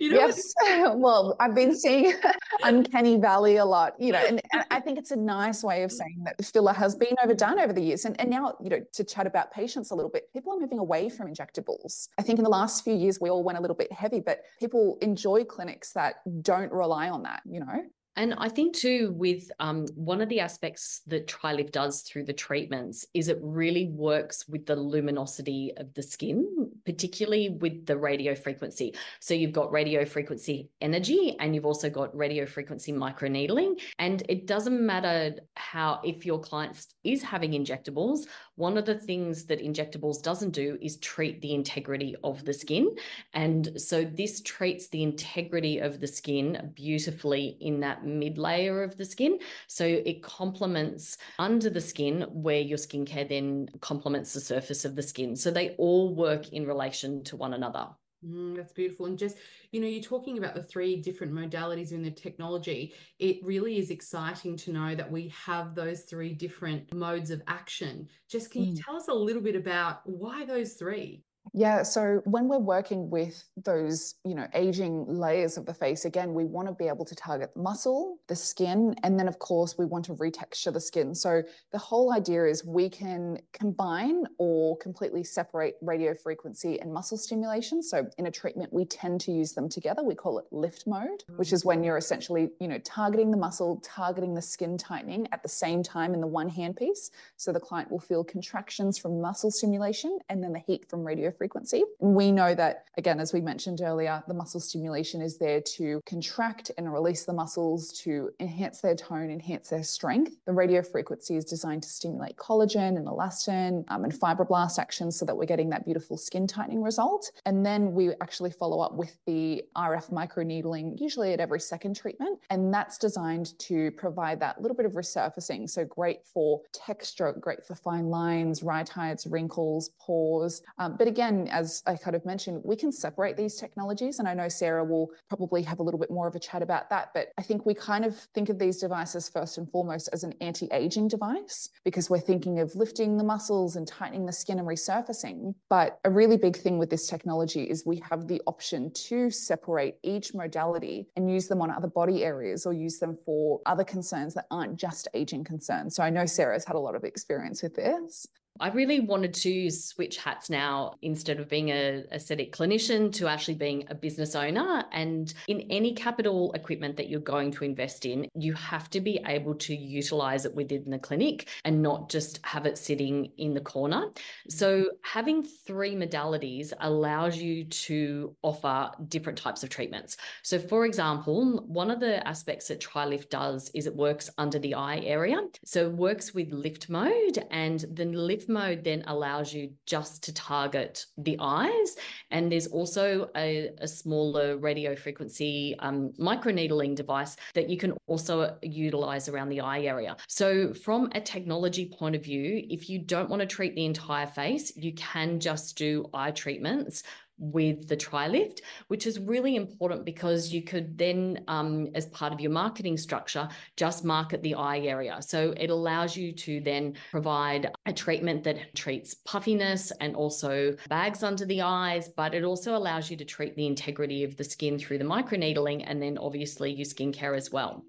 [0.00, 0.52] you know yes.
[0.94, 2.14] Well, I've been seeing
[2.62, 5.92] uncanny valley a lot, you know, and, and, I think it's a nice way of
[5.92, 8.04] saying that filler has been overdone over the years.
[8.04, 10.78] And, and now, you know, to chat about patients a little bit, people are moving
[10.78, 12.08] away from injectables.
[12.18, 14.40] I think in the last few years, we all went a little bit heavy, but
[14.60, 17.84] people enjoy clinics that don't rely on that, you know?
[18.16, 22.32] And I think too, with um, one of the aspects that TriLift does through the
[22.32, 28.34] treatments is it really works with the luminosity of the skin, particularly with the radio
[28.34, 28.94] frequency.
[29.20, 33.80] So you've got radio frequency energy and you've also got radio frequency microneedling.
[33.98, 39.44] And it doesn't matter how, if your client is having injectables, one of the things
[39.46, 42.94] that injectables doesn't do is treat the integrity of the skin.
[43.32, 48.96] And so this treats the integrity of the skin beautifully in that mid layer of
[48.96, 49.38] the skin.
[49.66, 55.02] So it complements under the skin where your skincare then complements the surface of the
[55.02, 55.34] skin.
[55.36, 57.86] So they all work in relation to one another.
[58.26, 59.06] Mm, that's beautiful.
[59.06, 59.34] And Jess,
[59.70, 62.94] you know, you're talking about the three different modalities in the technology.
[63.18, 68.08] It really is exciting to know that we have those three different modes of action.
[68.28, 68.84] Jess can you mm.
[68.84, 71.22] tell us a little bit about why those three?
[71.52, 76.32] Yeah, so when we're working with those, you know, aging layers of the face, again,
[76.34, 79.76] we want to be able to target the muscle, the skin, and then of course
[79.78, 81.14] we want to retexture the skin.
[81.14, 87.18] So the whole idea is we can combine or completely separate radio frequency and muscle
[87.18, 87.82] stimulation.
[87.82, 90.02] So in a treatment, we tend to use them together.
[90.02, 93.80] We call it lift mode, which is when you're essentially, you know, targeting the muscle,
[93.84, 97.10] targeting the skin tightening at the same time in the one hand piece.
[97.36, 101.30] So the client will feel contractions from muscle stimulation and then the heat from radio
[101.34, 101.84] frequency.
[102.00, 106.00] And we know that, again, as we mentioned earlier, the muscle stimulation is there to
[106.06, 110.36] contract and release the muscles to enhance their tone, enhance their strength.
[110.46, 115.24] The radio frequency is designed to stimulate collagen and elastin um, and fibroblast action so
[115.24, 117.30] that we're getting that beautiful skin tightening result.
[117.46, 122.38] And then we actually follow up with the RF microneedling, usually at every second treatment.
[122.50, 125.68] And that's designed to provide that little bit of resurfacing.
[125.68, 130.62] So great for texture, great for fine lines, rhytides, wrinkles, pores.
[130.78, 134.18] Um, but again, again, as I kind of mentioned, we can separate these technologies.
[134.18, 136.90] And I know Sarah will probably have a little bit more of a chat about
[136.90, 137.10] that.
[137.14, 140.34] But I think we kind of think of these devices first and foremost as an
[140.40, 144.68] anti aging device because we're thinking of lifting the muscles and tightening the skin and
[144.68, 145.54] resurfacing.
[145.68, 149.96] But a really big thing with this technology is we have the option to separate
[150.02, 154.34] each modality and use them on other body areas or use them for other concerns
[154.34, 155.96] that aren't just aging concerns.
[155.96, 158.26] So I know Sarah's had a lot of experience with this.
[158.60, 163.54] I really wanted to switch hats now instead of being a aesthetic clinician to actually
[163.54, 164.84] being a business owner.
[164.92, 169.20] And in any capital equipment that you're going to invest in, you have to be
[169.26, 173.60] able to utilize it within the clinic and not just have it sitting in the
[173.60, 174.10] corner.
[174.48, 180.16] So having three modalities allows you to offer different types of treatments.
[180.44, 184.74] So for example, one of the aspects that TriLift does is it works under the
[184.74, 185.40] eye area.
[185.64, 190.34] So it works with lift mode and the lift mode then allows you just to
[190.34, 191.96] target the eyes.
[192.30, 198.56] And there's also a, a smaller radio frequency um, microneedling device that you can also
[198.62, 200.16] utilize around the eye area.
[200.28, 204.26] So, from a technology point of view, if you don't want to treat the entire
[204.26, 207.02] face, you can just do eye treatments
[207.38, 212.40] with the TriLift, which is really important because you could then, um, as part of
[212.40, 215.20] your marketing structure, just market the eye area.
[215.20, 221.22] So it allows you to then provide a treatment that treats puffiness and also bags
[221.22, 224.78] under the eyes, but it also allows you to treat the integrity of the skin
[224.78, 227.84] through the microneedling and then obviously your skincare as well.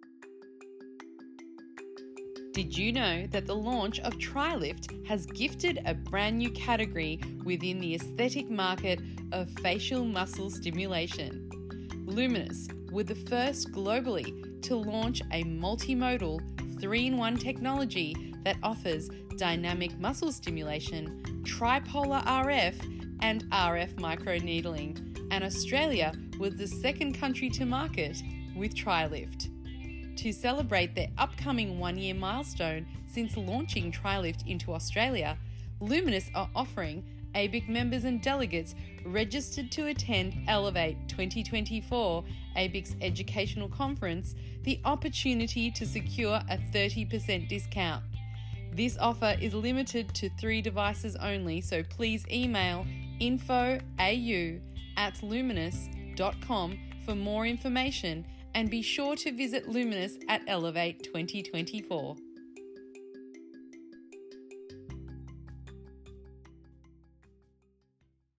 [2.55, 7.81] Did you know that the launch of TriLift has gifted a brand new category within
[7.81, 9.01] the aesthetic market
[9.33, 11.49] of facial muscle stimulation?
[12.05, 16.39] Lumenis were the first globally to launch a multimodal
[16.79, 25.27] 3 in 1 technology that offers dynamic muscle stimulation, tripolar RF, and RF microneedling.
[25.29, 28.15] And Australia was the second country to market
[28.55, 29.49] with TriLift
[30.17, 35.37] to celebrate their upcoming one year milestone since launching TriLift into Australia,
[35.81, 37.03] Lumenis are offering
[37.35, 42.23] ABIC members and delegates registered to attend Elevate 2024,
[42.57, 48.03] ABIC's educational conference, the opportunity to secure a 30% discount.
[48.71, 52.85] This offer is limited to three devices only, so please email
[53.21, 53.81] infoau
[54.97, 58.25] at lumenis.com for more information
[58.55, 62.15] and be sure to visit Lumenis at Elevate 2024.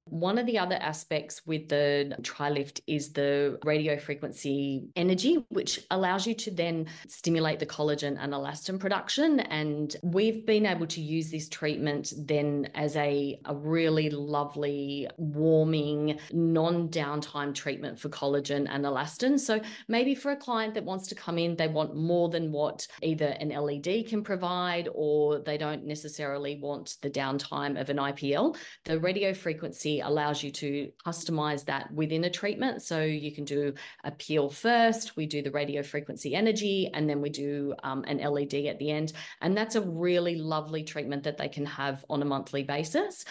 [0.09, 6.27] One of the other aspects with the TriLift is the radio frequency energy, which allows
[6.27, 9.41] you to then stimulate the collagen and elastin production.
[9.41, 16.21] And we've been able to use this treatment then as a, a really lovely, warming,
[16.33, 19.41] non downtime treatment for collagen and elastin.
[19.41, 22.87] So maybe for a client that wants to come in, they want more than what
[23.03, 28.57] either an LED can provide or they don't necessarily want the downtime of an IPL.
[28.85, 32.83] The radio frequency allows you to customize that within a treatment.
[32.83, 33.75] So you can do
[34.05, 38.19] a peel first, we do the radio frequency energy, and then we do um, an
[38.19, 39.13] LED at the end.
[39.41, 43.25] And that's a really lovely treatment that they can have on a monthly basis.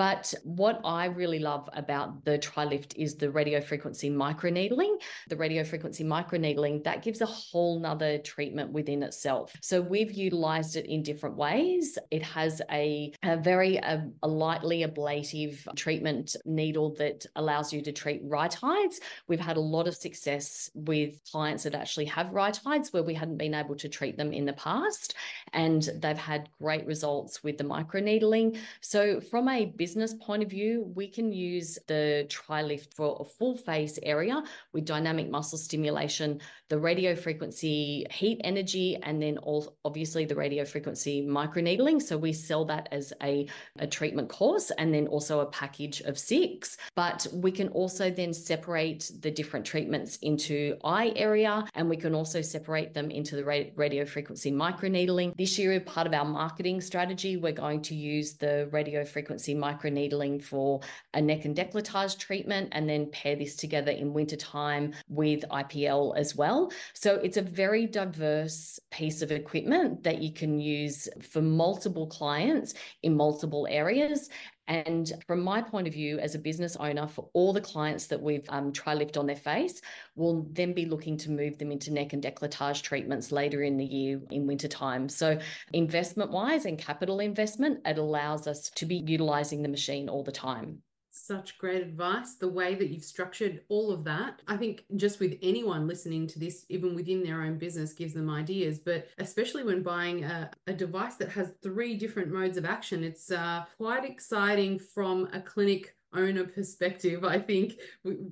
[0.00, 4.94] But what I really love about the TriLift is the radio frequency microneedling.
[5.28, 9.54] The radio frequency microneedling, that gives a whole nother treatment within itself.
[9.60, 11.98] So we've utilized it in different ways.
[12.10, 17.92] It has a, a very a, a lightly ablative treatment needle that allows you to
[17.92, 19.00] treat rhytides.
[19.28, 23.36] We've had a lot of success with clients that actually have rhytides where we hadn't
[23.36, 25.12] been able to treat them in the past.
[25.52, 28.56] And they've had great results with the microneedling.
[28.80, 33.24] So from a business business point of view, we can use the TriLift for a
[33.24, 34.40] full face area
[34.72, 40.64] with dynamic muscle stimulation, the radio frequency heat energy, and then all, obviously the radio
[40.64, 42.00] frequency microneedling.
[42.00, 43.48] So we sell that as a,
[43.80, 46.78] a treatment course and then also a package of six.
[46.94, 52.14] But we can also then separate the different treatments into eye area and we can
[52.14, 55.36] also separate them into the radio frequency microneedling.
[55.36, 60.42] This year, part of our marketing strategy, we're going to use the radio frequency microneedling
[60.42, 60.80] for
[61.14, 66.36] a neck and decolletage treatment, and then pair this together in wintertime with IPL as
[66.36, 66.59] well.
[66.92, 72.74] So it's a very diverse piece of equipment that you can use for multiple clients
[73.02, 74.28] in multiple areas.
[74.68, 78.22] And from my point of view, as a business owner, for all the clients that
[78.22, 79.80] we've um, TriLift on their face,
[80.14, 83.84] we'll then be looking to move them into neck and decolletage treatments later in the
[83.84, 85.08] year in winter time.
[85.08, 85.40] So,
[85.72, 90.30] investment wise and capital investment, it allows us to be utilizing the machine all the
[90.30, 90.82] time
[91.20, 92.34] such great advice.
[92.34, 96.38] The way that you've structured all of that, I think just with anyone listening to
[96.38, 98.78] this, even within their own business, gives them ideas.
[98.78, 103.30] But especially when buying a, a device that has three different modes of action, it's
[103.30, 107.74] uh, quite exciting from a clinic owner perspective i think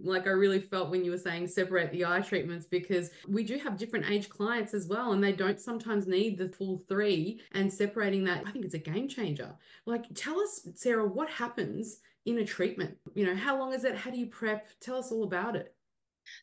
[0.03, 3.57] like i really felt when you were saying separate the eye treatments because we do
[3.59, 7.72] have different age clients as well and they don't sometimes need the full three and
[7.72, 9.55] separating that i think it's a game changer
[9.86, 12.97] like tell us sarah what happens in a treatment?
[13.14, 13.97] You know, how long is it?
[13.97, 14.68] How do you prep?
[14.81, 15.74] Tell us all about it.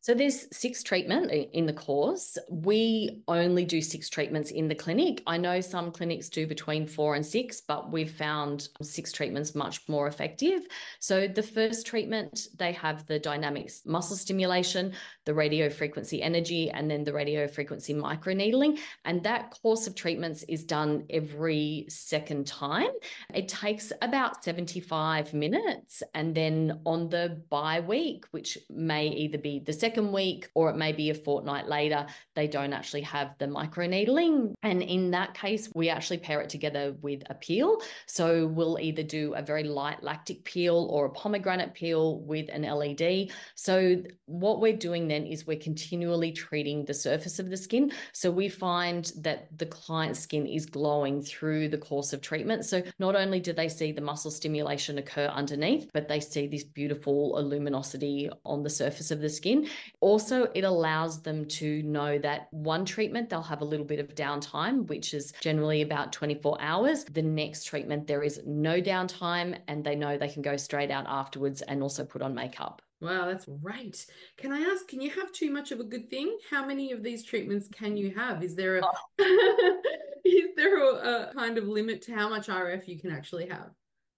[0.02, 2.38] So there's six treatment in the course.
[2.50, 5.24] We only do six treatments in the clinic.
[5.26, 9.88] I know some clinics do between four and six, but we've found six treatments much
[9.88, 10.62] more effective.
[11.00, 14.94] So the first treatment, they have the dynamics muscle stimulation,
[15.26, 18.80] the radio frequency energy, and then the radio frequency microneedling.
[19.06, 22.90] And that course of treatments is done every second time.
[23.34, 26.04] It takes about 75 minutes.
[26.14, 30.76] And then on the bi week, which may either be the second week or it
[30.76, 34.54] may be a fortnight later, they don't actually have the microneedling.
[34.64, 37.82] And in that case, we actually pair it together with a peel.
[38.08, 42.64] So we'll either do a very light lactic peel or a pomegranate peel with an
[42.64, 43.30] LED.
[43.56, 47.92] So what we're doing then is we're continually treating the surface of the skin.
[48.14, 52.66] So we find that the client's skin is glowing through the course of treatment.
[52.66, 56.64] So not only do they see the muscle stimulation occur underneath, but they see this
[56.64, 59.65] beautiful luminosity on the surface of the skin.
[60.00, 64.16] Also, it allows them to know that one treatment, they'll have a little bit of
[64.16, 67.04] downtime, which is generally about 24 hours.
[67.06, 71.06] The next treatment, there is no downtime, and they know they can go straight out
[71.08, 72.82] afterwards and also put on makeup.
[73.02, 74.06] Wow, that's great.
[74.38, 76.38] Can I ask, can you have too much of a good thing?
[76.50, 78.42] How many of these treatments can you have?
[78.42, 79.82] Is there a oh.
[80.26, 83.72] is there a, a kind of limit to how much RF you can actually have?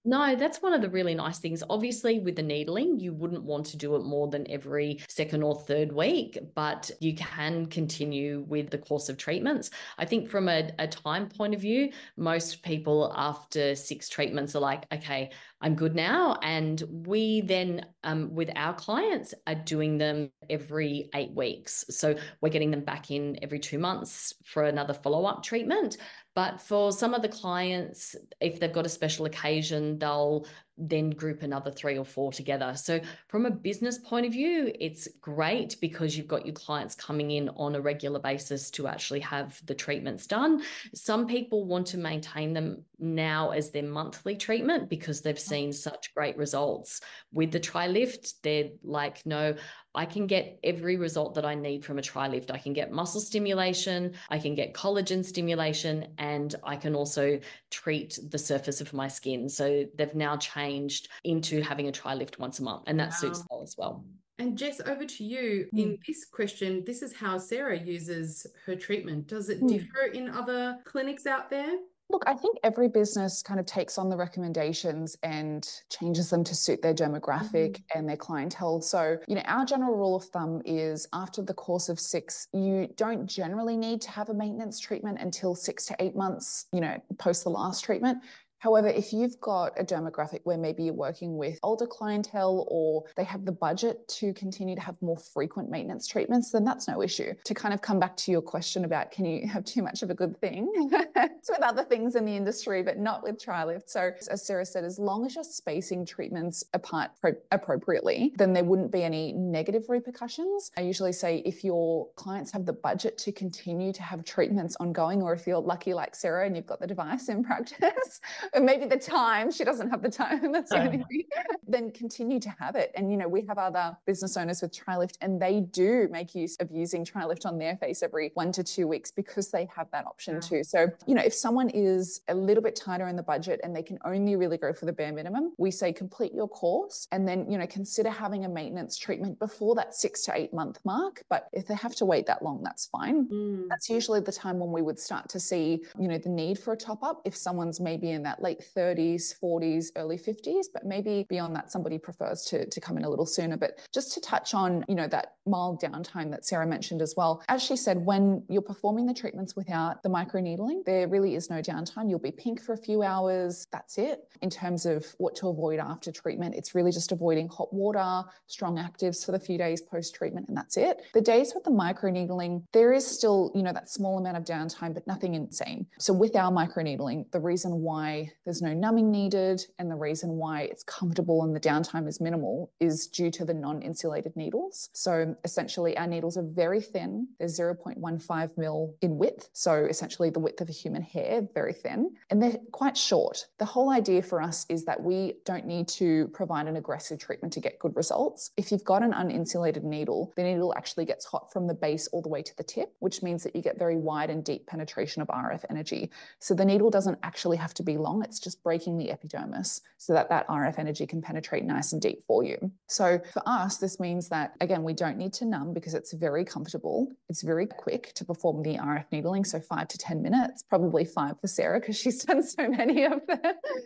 [0.08, 1.62] No, that's one of the really nice things.
[1.70, 5.54] Obviously, with the needling, you wouldn't want to do it more than every second or
[5.54, 9.70] third week, but you can continue with the course of treatments.
[9.98, 14.62] I think from a, a time point of view, most people after six treatments are
[14.62, 16.40] like, okay, I'm good now.
[16.42, 21.84] And we then, um, with our clients, are doing them every eight weeks.
[21.90, 25.98] So we're getting them back in every two months for another follow up treatment.
[26.38, 30.46] But for some of the clients, if they've got a special occasion, they'll
[30.78, 32.74] then group another three or four together.
[32.76, 37.32] So, from a business point of view, it's great because you've got your clients coming
[37.32, 40.62] in on a regular basis to actually have the treatments done.
[40.94, 45.40] Some people want to maintain them now as their monthly treatment because they've oh.
[45.40, 47.02] seen such great results
[47.34, 48.34] with the TriLift.
[48.44, 49.56] They're like, no,
[49.98, 52.52] I can get every result that I need from a TriLift.
[52.52, 57.40] I can get muscle stimulation, I can get collagen stimulation, and I can also
[57.72, 59.50] treat the surface of my skin.
[59.50, 63.16] So they've now changed into having a TriLift once a month, and that wow.
[63.16, 64.06] suits well as well.
[64.38, 65.68] And Jess, over to you.
[65.74, 65.80] Mm.
[65.80, 69.26] In this question, this is how Sarah uses her treatment.
[69.26, 69.68] Does it mm.
[69.68, 71.76] differ in other clinics out there?
[72.10, 76.56] Look, I think every business kind of takes on the recommendations and changes them to
[76.56, 77.98] suit their demographic mm-hmm.
[78.00, 78.82] and their clientele.
[78.82, 82.88] So, you know, our general rule of thumb is after the course of six, you
[82.96, 86.98] don't generally need to have a maintenance treatment until six to eight months, you know,
[87.18, 88.20] post the last treatment.
[88.60, 93.24] However, if you've got a demographic where maybe you're working with older clientele or they
[93.24, 97.34] have the budget to continue to have more frequent maintenance treatments, then that's no issue.
[97.46, 100.10] To kind of come back to your question about can you have too much of
[100.10, 100.72] a good thing?
[101.16, 103.90] it's with other things in the industry, but not with TriLift.
[103.90, 108.64] So, as Sarah said, as long as you're spacing treatments apart pro- appropriately, then there
[108.64, 110.72] wouldn't be any negative repercussions.
[110.78, 115.22] I usually say if your clients have the budget to continue to have treatments ongoing,
[115.22, 118.20] or if you're lucky like Sarah and you've got the device in practice,
[118.62, 119.52] maybe the time.
[119.52, 120.52] She doesn't have the time.
[120.52, 121.24] That's the only thing.
[121.70, 122.92] Then continue to have it.
[122.96, 126.56] And you know we have other business owners with TriLift and they do make use
[126.62, 130.06] of using TriLift on their face every one to two weeks because they have that
[130.06, 130.40] option yeah.
[130.40, 130.64] too.
[130.64, 133.84] So you know if someone is a little bit tighter in the budget and they
[133.84, 137.50] can only really go for the bare minimum we say complete your course and then
[137.52, 141.24] you know consider having a maintenance treatment before that six to eight month mark.
[141.30, 143.28] But if they have to wait that long that's fine.
[143.28, 143.68] Mm.
[143.70, 146.74] that's usually the time when we would start to see you know the need for
[146.74, 147.22] a top up.
[147.26, 151.98] If someone's maybe in that late 30s, 40s, early 50s, but maybe beyond that, somebody
[151.98, 153.58] prefers to, to come in a little sooner.
[153.58, 157.44] But just to touch on, you know, that mild downtime that Sarah mentioned as well,
[157.50, 161.62] as she said, when you're performing the treatments without the microneedling, there really is no
[161.62, 162.10] downtime.
[162.10, 163.68] You'll be pink for a few hours.
[163.72, 164.28] That's it.
[164.42, 168.78] In terms of what to avoid after treatment, it's really just avoiding hot water, strong
[168.78, 171.02] actives for the few days post treatment, and that's it.
[171.14, 174.94] The days with the microneedling, there is still, you know, that small amount of downtime,
[174.94, 175.88] but nothing insane.
[176.00, 180.62] So with our microneedling, the reason why there's no numbing needed, and the reason why
[180.62, 184.90] it's comfortable and the downtime is minimal is due to the non insulated needles.
[184.94, 189.50] So essentially, our needles are very thin, they're 0.15 mil in width.
[189.54, 193.46] So essentially, the width of a human hair, very thin, and they're quite short.
[193.60, 197.54] The whole idea for us is that we don't need to provide an aggressive treatment
[197.54, 198.52] to get good results.
[198.58, 202.22] If you've got an uninsulated needle, the needle actually gets hot from the base all
[202.22, 205.22] the way to the tip, which means that you get very wide and deep penetration
[205.22, 206.12] of RF energy.
[206.40, 210.14] So the needle doesn't actually have to be long it's just breaking the epidermis so
[210.14, 212.72] that that RF energy can penetrate nice and deep for you.
[212.88, 216.46] So for us, this means that, again, we don't need to numb because it's very
[216.46, 217.08] comfortable.
[217.30, 219.44] It's very quick to perform the RF needling.
[219.44, 223.26] So five to 10 minutes, probably five for Sarah because she's done so many of
[223.28, 223.40] them.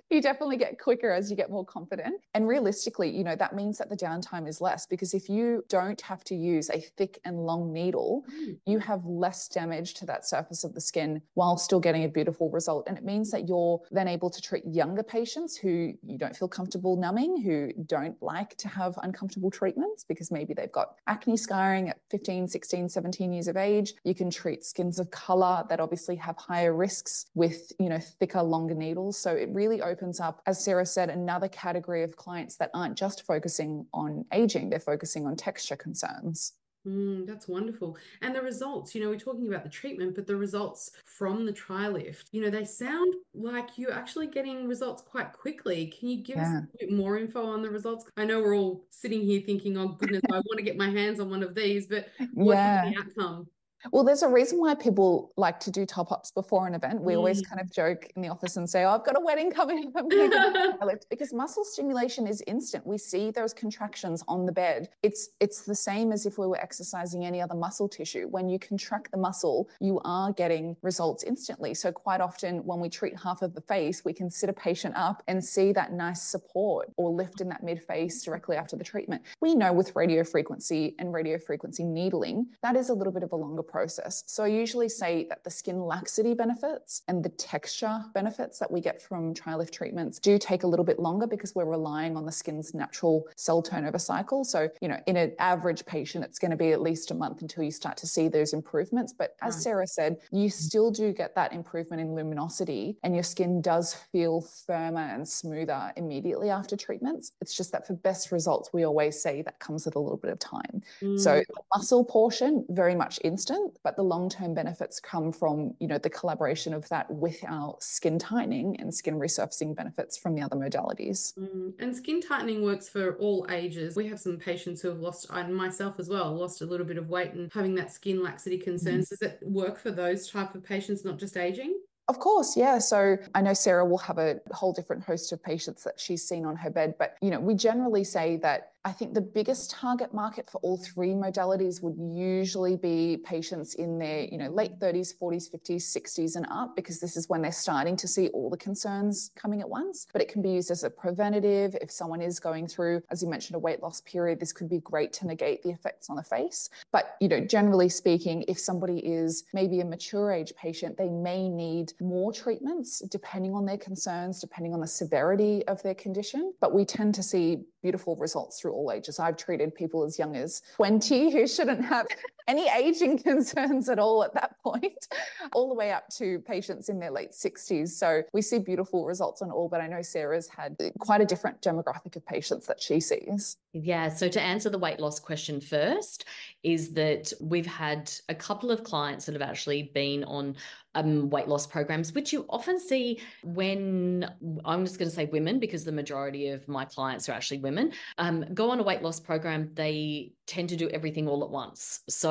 [0.10, 2.22] you definitely get quicker as you get more confident.
[2.34, 6.00] And realistically, you know, that means that the downtime is less because if you don't
[6.02, 8.58] have to use a thick and long needle, mm.
[8.66, 12.50] you have less damage to that surface of the skin while still getting a beautiful
[12.50, 12.88] result.
[12.88, 16.48] And it means that you're then able to treat younger patients who you don't feel
[16.48, 21.90] comfortable numbing, who don't like to have uncomfortable treatments because maybe they've got acne scarring
[21.90, 23.94] at 15, 16, 17 years of age.
[24.04, 28.42] You can treat skins of color that obviously have higher risks with, you know, thicker,
[28.42, 29.18] longer needles.
[29.18, 33.26] So it really opens up, as Sarah said, another category of clients that aren't just
[33.26, 36.54] focusing on aging, they're focusing on texture concerns.
[36.88, 37.96] Mm, that's wonderful.
[38.22, 41.54] And the results, you know, we're talking about the treatment, but the results from the
[41.54, 45.88] TriLift, you know, they sound like you're actually getting results quite quickly.
[45.88, 46.58] Can you give yeah.
[46.58, 48.06] us a bit more info on the results?
[48.18, 51.20] I know we're all sitting here thinking, oh, goodness, I want to get my hands
[51.20, 52.90] on one of these, but what's yeah.
[52.90, 53.48] the outcome?
[53.92, 57.02] Well, there's a reason why people like to do top ups before an event.
[57.02, 57.18] We mm.
[57.18, 59.88] always kind of joke in the office and say, oh, I've got a wedding coming
[59.88, 59.94] up.
[59.96, 62.86] I'm going to because muscle stimulation is instant.
[62.86, 64.90] We see those contractions on the bed.
[65.04, 68.28] It's it's the same as if we were exercising any other muscle tissue.
[68.28, 71.74] When you contract the muscle, you are getting results instantly.
[71.74, 74.96] So quite often when we treat half of the face, we can sit a patient
[74.96, 78.84] up and see that nice support or lift in that mid face directly after the
[78.84, 79.22] treatment.
[79.42, 83.32] We know with radio frequency and radio frequency needling, that is a little bit of
[83.32, 84.24] a longer process.
[84.28, 88.82] So I usually say that the skin laxity benefits and the texture benefits that we
[88.82, 92.32] get from TriLift treatments do take a little bit longer because we're relying on the
[92.32, 94.44] skin's natural cell turnover cycle.
[94.44, 97.42] So, you know, in an average patient, it's going to be at least a month
[97.42, 99.14] until you start to see those improvements.
[99.14, 99.64] But as right.
[99.64, 104.42] Sarah said, you still do get that improvement in luminosity and your skin does feel
[104.42, 107.32] firmer and smoother immediately after treatments.
[107.42, 110.32] It's just that for best results, we always say that comes with a little bit
[110.32, 110.82] of time.
[111.02, 111.20] Mm.
[111.20, 115.98] So the muscle portion, very much instant, but the long-term benefits come from, you know,
[115.98, 120.56] the collaboration of that with our skin tightening and skin resurfacing benefits from the other
[120.56, 121.38] modalities.
[121.38, 121.74] Mm.
[121.80, 123.96] And skin tightening works for all ages.
[123.96, 126.98] We have some patients who have lost, and myself as well, lost a little bit
[126.98, 129.08] of weight and having that skin laxity concerns.
[129.08, 129.10] Mm.
[129.10, 131.80] Does it work for those type of patients, not just aging?
[132.08, 132.80] Of course, yeah.
[132.80, 136.46] So I know Sarah will have a whole different host of patients that she's seen
[136.46, 140.12] on her bed, but you know, we generally say that I think the biggest target
[140.12, 145.14] market for all three modalities would usually be patients in their, you know, late 30s,
[145.16, 148.58] 40s, 50s, 60s and up because this is when they're starting to see all the
[148.58, 150.08] concerns coming at once.
[150.12, 153.30] But it can be used as a preventative if someone is going through, as you
[153.30, 156.24] mentioned, a weight loss period, this could be great to negate the effects on the
[156.24, 156.72] face.
[156.92, 161.50] But, you know, generally speaking, if somebody is maybe a mature age patient, they may
[161.50, 166.52] need more treatments depending on their concerns, depending on the severity of their condition.
[166.60, 169.20] But we tend to see beautiful results through all ages.
[169.20, 172.08] I've treated people as young as 20 who shouldn't have
[172.48, 175.08] any aging concerns at all at that point,
[175.54, 177.90] all the way up to patients in their late 60s.
[177.90, 181.62] So we see beautiful results on all, but I know Sarah's had quite a different
[181.62, 183.58] demographic of patients that she sees.
[183.74, 184.10] Yeah.
[184.10, 186.26] So to answer the weight loss question first,
[186.64, 190.56] is that we've had a couple of clients that have actually been on
[190.96, 194.30] um, weight loss programs, which you often see when
[194.66, 197.94] I'm just going to say women, because the majority of my clients are actually women,
[198.18, 199.72] um, go on a weight loss program.
[199.74, 202.02] They tend to do everything all at once.
[202.10, 202.31] So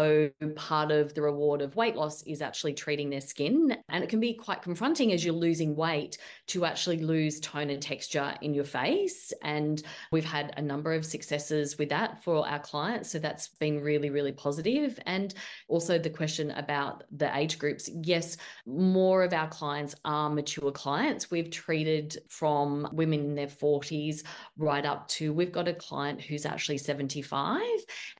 [0.56, 3.76] part of the reward of weight loss is actually treating their skin.
[3.88, 7.82] And it can be quite confronting as you're losing weight to actually lose tone and
[7.82, 9.32] texture in your face.
[9.42, 9.82] And
[10.12, 13.10] we've had a number of successes with that for our clients.
[13.10, 14.98] So that's been really, really positive.
[15.06, 15.34] And
[15.68, 17.88] also the question about the age groups.
[18.02, 18.36] Yes,
[18.66, 21.30] more of our clients are mature clients.
[21.30, 24.22] We've treated from women in their 40s
[24.56, 27.60] right up to we've got a client who's actually 75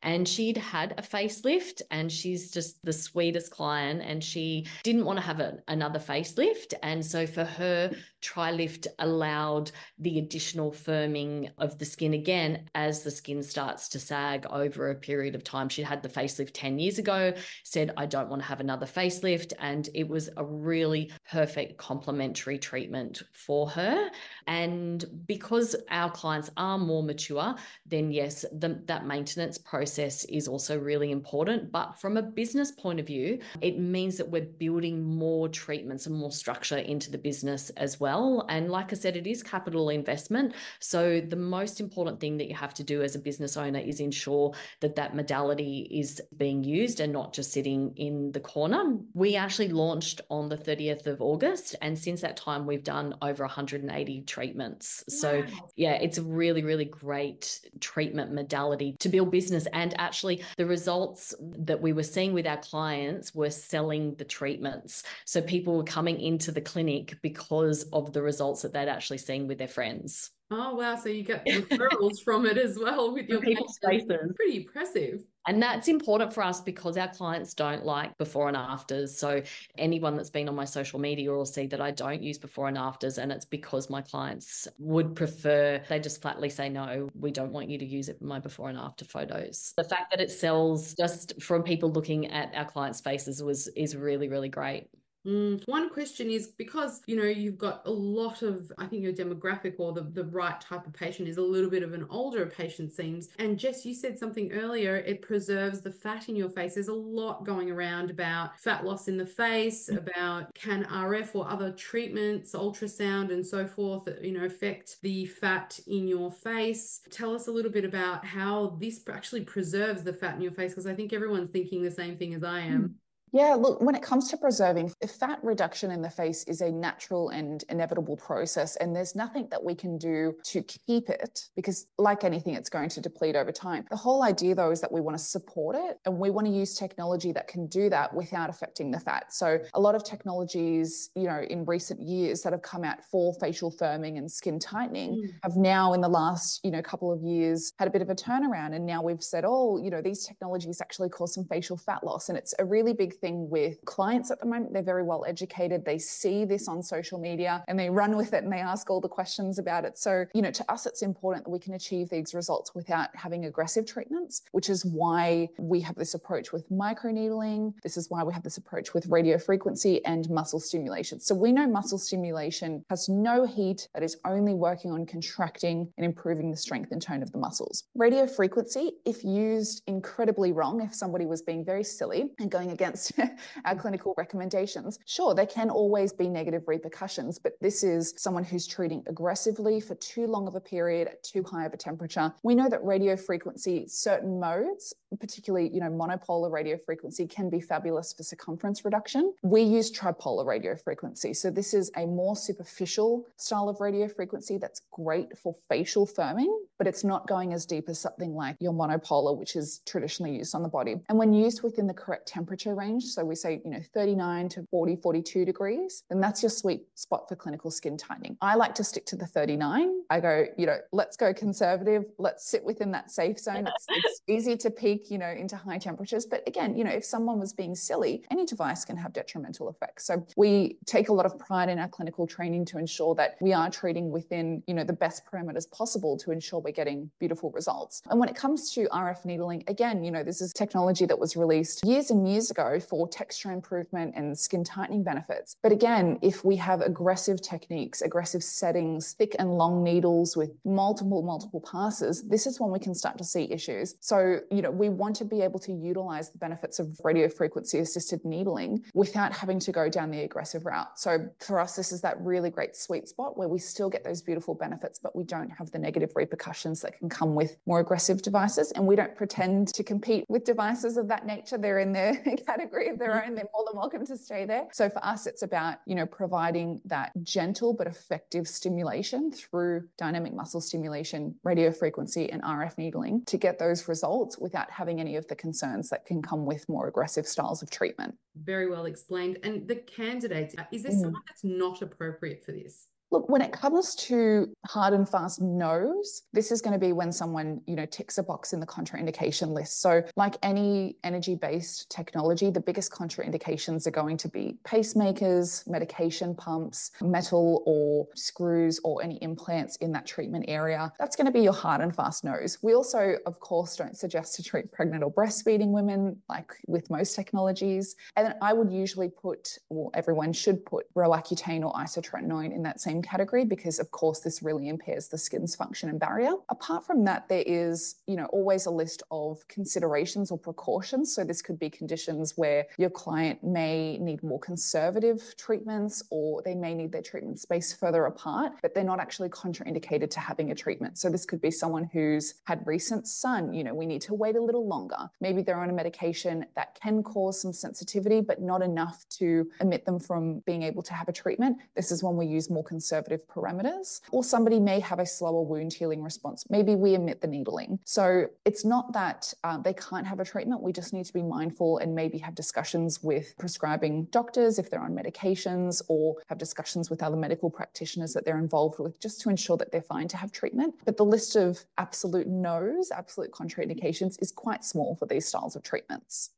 [0.03, 5.19] and she'd had a facelift and she's just the sweetest client and she didn't want
[5.19, 7.91] to have a, another facelift and so for her
[8.23, 14.47] TriLift allowed the additional firming of the skin again as the skin starts to sag
[14.51, 15.69] over a period of time.
[15.69, 17.33] She had the facelift 10 years ago,
[17.65, 19.53] said, I don't want to have another facelift.
[19.59, 24.11] And it was a really perfect complementary treatment for her.
[24.47, 27.55] And because our clients are more mature,
[27.87, 31.60] then yes, the, that maintenance process is also really important.
[31.61, 36.15] But from a business point of view, it means that we're building more treatments and
[36.15, 38.47] more structure into the business as well.
[38.49, 40.55] And like I said, it is capital investment.
[40.79, 44.01] So the most important thing that you have to do as a business owner is
[44.01, 48.97] ensure that that modality is being used and not just sitting in the corner.
[49.15, 51.77] We actually launched on the 30th of August.
[51.83, 55.05] And since that time, we've done over 180 treatments.
[55.09, 55.45] So,
[55.77, 59.67] yeah, it's a really, really great treatment modality to build business.
[59.73, 65.03] And actually, the results that we were seeing with our clients were selling the treatments.
[65.25, 69.47] So people were coming into the clinic because of the results that they'd actually seen
[69.47, 70.31] with their friends.
[70.51, 70.97] Oh wow!
[70.97, 74.33] So you get referrals from it as well with your people's faces.
[74.35, 75.21] Pretty impressive.
[75.47, 79.17] And that's important for us because our clients don't like before and afters.
[79.17, 79.43] So
[79.79, 82.77] anyone that's been on my social media will see that I don't use before and
[82.77, 83.19] afters.
[83.19, 87.71] And it's because my clients would prefer, they just flatly say, no, we don't want
[87.71, 89.73] you to use it my before and after photos.
[89.77, 93.97] The fact that it sells just from people looking at our clients' faces was is
[93.97, 94.89] really, really great.
[95.27, 95.63] Mm.
[95.67, 99.75] One question is because you know you've got a lot of I think your demographic
[99.79, 102.93] or the, the right type of patient is a little bit of an older patient
[102.93, 106.89] seems and Jess you said something earlier it preserves the fat in your face there's
[106.89, 109.99] a lot going around about fat loss in the face mm.
[109.99, 115.79] about can RF or other treatments ultrasound and so forth you know affect the fat
[115.87, 120.37] in your face tell us a little bit about how this actually preserves the fat
[120.37, 122.95] in your face because I think everyone's thinking the same thing as I am.
[123.33, 127.29] Yeah, look, when it comes to preserving, fat reduction in the face is a natural
[127.31, 132.25] and inevitable process, and there's nothing that we can do to keep it because, like
[132.25, 133.85] anything, it's going to deplete over time.
[133.91, 136.53] The whole idea, though, is that we want to support it and we want to
[136.53, 139.33] use technology that can do that without affecting the fat.
[139.33, 143.35] So, a lot of technologies, you know, in recent years that have come out for
[143.35, 145.31] facial firming and skin tightening mm.
[145.45, 148.15] have now, in the last, you know, couple of years, had a bit of a
[148.15, 148.75] turnaround.
[148.75, 152.29] And now we've said, oh, you know, these technologies actually cause some facial fat loss.
[152.29, 154.73] And it's a really big thing with clients at the moment.
[154.73, 155.85] They're very well educated.
[155.85, 159.01] They see this on social media and they run with it and they ask all
[159.01, 159.99] the questions about it.
[159.99, 163.45] So, you know, to us, it's important that we can achieve these results without having
[163.45, 167.75] aggressive treatments, which is why we have this approach with microneedling.
[167.83, 171.21] This is why we have this approach with radio frequency and muscle stimulation.
[171.21, 176.05] So we know muscle stimulation has no heat, that is only working on contracting and
[176.05, 177.85] improving the strength and tone of the muscles.
[177.95, 183.10] Radio frequency, if used incredibly wrong, if somebody was being very silly and going against
[183.65, 184.99] our clinical recommendations.
[185.07, 189.95] Sure, there can always be negative repercussions, but this is someone who's treating aggressively for
[189.97, 192.33] too long of a period at too high of a temperature.
[192.43, 197.61] We know that radio frequency, certain modes, particularly, you know, monopolar radio frequency can be
[197.61, 199.35] fabulous for circumference reduction.
[199.43, 201.35] We use tripolar radio frequency.
[201.35, 206.53] So this is a more superficial style of radio frequency that's great for facial firming,
[206.79, 210.55] but it's not going as deep as something like your monopolar, which is traditionally used
[210.55, 210.97] on the body.
[211.09, 214.67] And when used within the correct temperature range, so we say, you know, 39 to
[214.71, 218.37] 40, 42 degrees, then that's your sweet spot for clinical skin tightening.
[218.41, 220.03] I like to stick to the 39.
[220.11, 222.05] I go, you know, let's go conservative.
[222.19, 223.67] Let's sit within that safe zone.
[223.67, 226.27] It's, it's easy to peak, you know, into high temperatures.
[226.27, 230.07] But again, you know, if someone was being silly, any device can have detrimental effects.
[230.07, 233.53] So we take a lot of pride in our clinical training to ensure that we
[233.53, 238.03] are treating within, you know, the best parameters possible to ensure we're getting beautiful results.
[238.11, 241.37] And when it comes to RF needling, again, you know, this is technology that was
[241.37, 245.57] released years and years ago for texture improvement and skin tightening benefits.
[245.63, 251.23] But again, if we have aggressive techniques, aggressive settings, thick and long needles with multiple,
[251.23, 253.95] multiple passes, this is when we can start to see issues.
[254.01, 257.79] So, you know, we want to be able to utilize the benefits of radio frequency
[257.79, 260.99] assisted needling without having to go down the aggressive route.
[260.99, 264.21] So for us, this is that really great sweet spot where we still get those
[264.21, 268.21] beautiful benefits, but we don't have the negative repercussions that can come with more aggressive
[268.23, 268.73] devices.
[268.73, 271.57] And we don't pretend to compete with devices of that nature.
[271.57, 272.17] They're in their
[272.47, 273.35] category of their own.
[273.35, 274.67] They're more than welcome to stay there.
[274.73, 280.35] So for us, it's about, you know, providing that gentle but effective stimulation through dynamic
[280.35, 285.27] muscle stimulation, radio frequency, and RF needling to get those results without having any of
[285.29, 288.15] the concerns that can come with more aggressive styles of treatment.
[288.37, 289.39] Very well explained.
[289.43, 291.01] And the candidates, is there mm.
[291.01, 292.87] someone that's not appropriate for this?
[293.13, 297.11] Look, when it comes to hard and fast no's, this is going to be when
[297.11, 299.81] someone, you know, ticks a box in the contraindication list.
[299.81, 306.37] So, like any energy based technology, the biggest contraindications are going to be pacemakers, medication
[306.37, 310.93] pumps, metal or screws or any implants in that treatment area.
[311.01, 312.59] That's going to be your hard and fast no's.
[312.63, 317.17] We also, of course, don't suggest to treat pregnant or breastfeeding women, like with most
[317.17, 317.97] technologies.
[318.17, 322.81] And then I would usually put, or everyone should put, Roaccutane or isotretinoin in that
[322.81, 326.33] same category because of course this really impairs the skin's function and barrier.
[326.49, 331.15] Apart from that, there is, you know, always a list of considerations or precautions.
[331.15, 336.55] So this could be conditions where your client may need more conservative treatments or they
[336.55, 340.55] may need their treatment space further apart, but they're not actually contraindicated to having a
[340.55, 340.99] treatment.
[340.99, 344.37] So this could be someone who's had recent sun, you know, we need to wait
[344.37, 345.11] a little longer.
[345.21, 349.85] Maybe they're on a medication that can cause some sensitivity, but not enough to omit
[349.85, 351.59] them from being able to have a treatment.
[351.75, 355.43] This is when we use more conservative conservative parameters, or somebody may have a slower
[355.43, 356.45] wound healing response.
[356.51, 357.79] Maybe we omit the needling.
[357.85, 360.61] So it's not that uh, they can't have a treatment.
[360.61, 364.83] We just need to be mindful and maybe have discussions with prescribing doctors if they're
[364.83, 369.31] on medications or have discussions with other medical practitioners that they're involved with just to
[369.31, 370.75] ensure that they're fine to have treatment.
[370.85, 375.63] But the list of absolute no's, absolute contraindications is quite small for these styles of
[375.63, 376.31] treatments.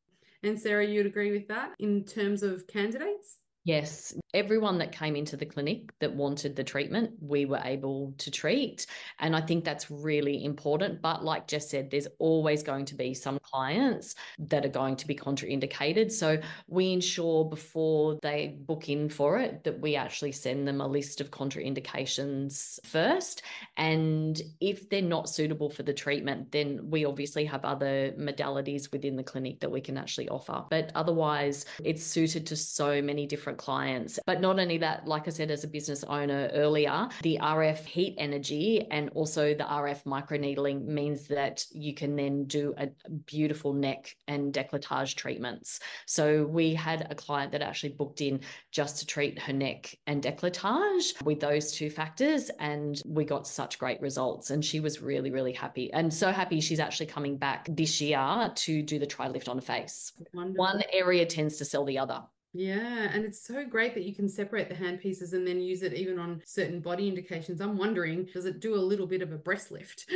[0.42, 3.38] And Sarah, you'd agree with that in terms of candidates?
[3.64, 8.28] Yes, everyone that came into the clinic that wanted the treatment, we were able to
[8.28, 8.86] treat.
[9.20, 11.00] And I think that's really important.
[11.00, 15.06] But like Jess said, there's always going to be some clients that are going to
[15.06, 16.10] be contraindicated.
[16.10, 20.86] So we ensure before they book in for it that we actually send them a
[20.86, 23.42] list of contraindications first.
[23.76, 29.14] And if they're not suitable for the treatment, then we obviously have other modalities within
[29.14, 30.64] the clinic that we can actually offer.
[30.68, 34.18] But otherwise, it's suited to so many different different clients.
[34.26, 38.14] But not only that, like I said, as a business owner earlier, the RF heat
[38.18, 42.88] energy and also the RF microneedling means that you can then do a
[43.26, 45.80] beautiful neck and decolletage treatments.
[46.06, 48.40] So we had a client that actually booked in
[48.70, 52.50] just to treat her neck and decolletage with those two factors.
[52.58, 54.50] And we got such great results.
[54.50, 55.92] And she was really, really happy.
[55.92, 59.62] And so happy she's actually coming back this year to do the TriLift on a
[59.62, 60.12] face.
[60.34, 60.64] Wonderful.
[60.64, 62.22] One area tends to sell the other.
[62.54, 65.82] Yeah, and it's so great that you can separate the hand pieces and then use
[65.82, 67.60] it even on certain body indications.
[67.60, 70.06] I'm wondering, does it do a little bit of a breast lift?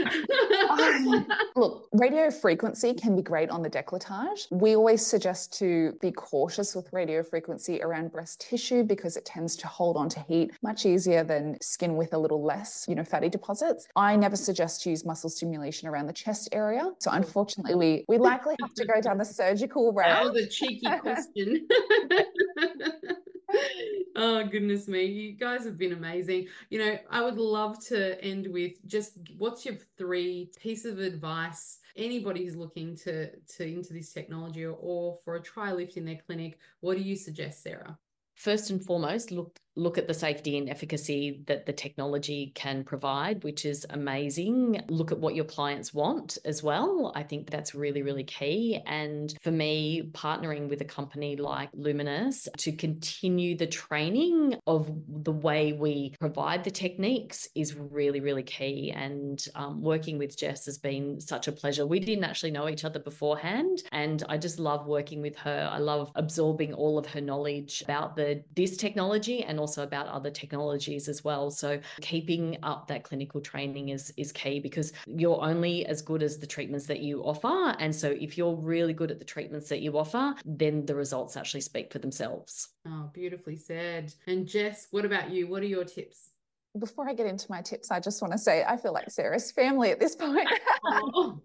[0.71, 1.27] um,
[1.57, 4.47] look, radio frequency can be great on the décolletage.
[4.51, 9.57] We always suggest to be cautious with radio frequency around breast tissue because it tends
[9.57, 13.05] to hold on to heat much easier than skin with a little less, you know,
[13.05, 13.89] fatty deposits.
[13.97, 16.91] I never suggest to use muscle stimulation around the chest area.
[16.99, 20.27] So unfortunately, we we likely have to go down the surgical route.
[20.27, 21.67] Oh, the cheeky question.
[24.17, 25.05] oh goodness me.
[25.05, 26.47] You guys have been amazing.
[26.71, 31.79] You know i would love to end with just what's your three piece of advice
[31.97, 36.21] anybody who's looking to to into this technology or, or for a TriLift in their
[36.27, 36.59] clinic?
[36.81, 37.99] What do you suggest sarah?
[38.35, 43.45] First and foremost look look at the safety and efficacy that the technology can provide,
[43.45, 44.83] which is amazing.
[44.89, 47.13] Look at what your clients want as well.
[47.15, 48.81] I think that's really, really key.
[48.87, 55.33] And for me, partnering with a company like Lumenis to continue the training of the
[55.33, 58.93] way we provide the techniques is really, really key.
[58.97, 61.87] And um, working with Jess has been such a pleasure.
[61.87, 65.69] We didn't actually know each other beforehand, and I just love working with her.
[65.71, 70.31] I love absorbing all of her knowledge about the this technology and also about other
[70.31, 71.51] technologies as well.
[71.51, 76.39] So keeping up that clinical training is is key because you're only as good as
[76.39, 77.77] the treatments that you offer.
[77.79, 81.37] And so if you're really good at the treatments that you offer, then the results
[81.37, 82.69] actually speak for themselves.
[82.87, 84.15] Oh, beautifully said.
[84.27, 85.49] And Jess, what about you?
[85.49, 86.31] What are your tips?
[86.79, 89.51] Before I get into my tips, I just want to say I feel like Sarah's
[89.51, 90.49] family at this point.
[90.89, 91.41] Oh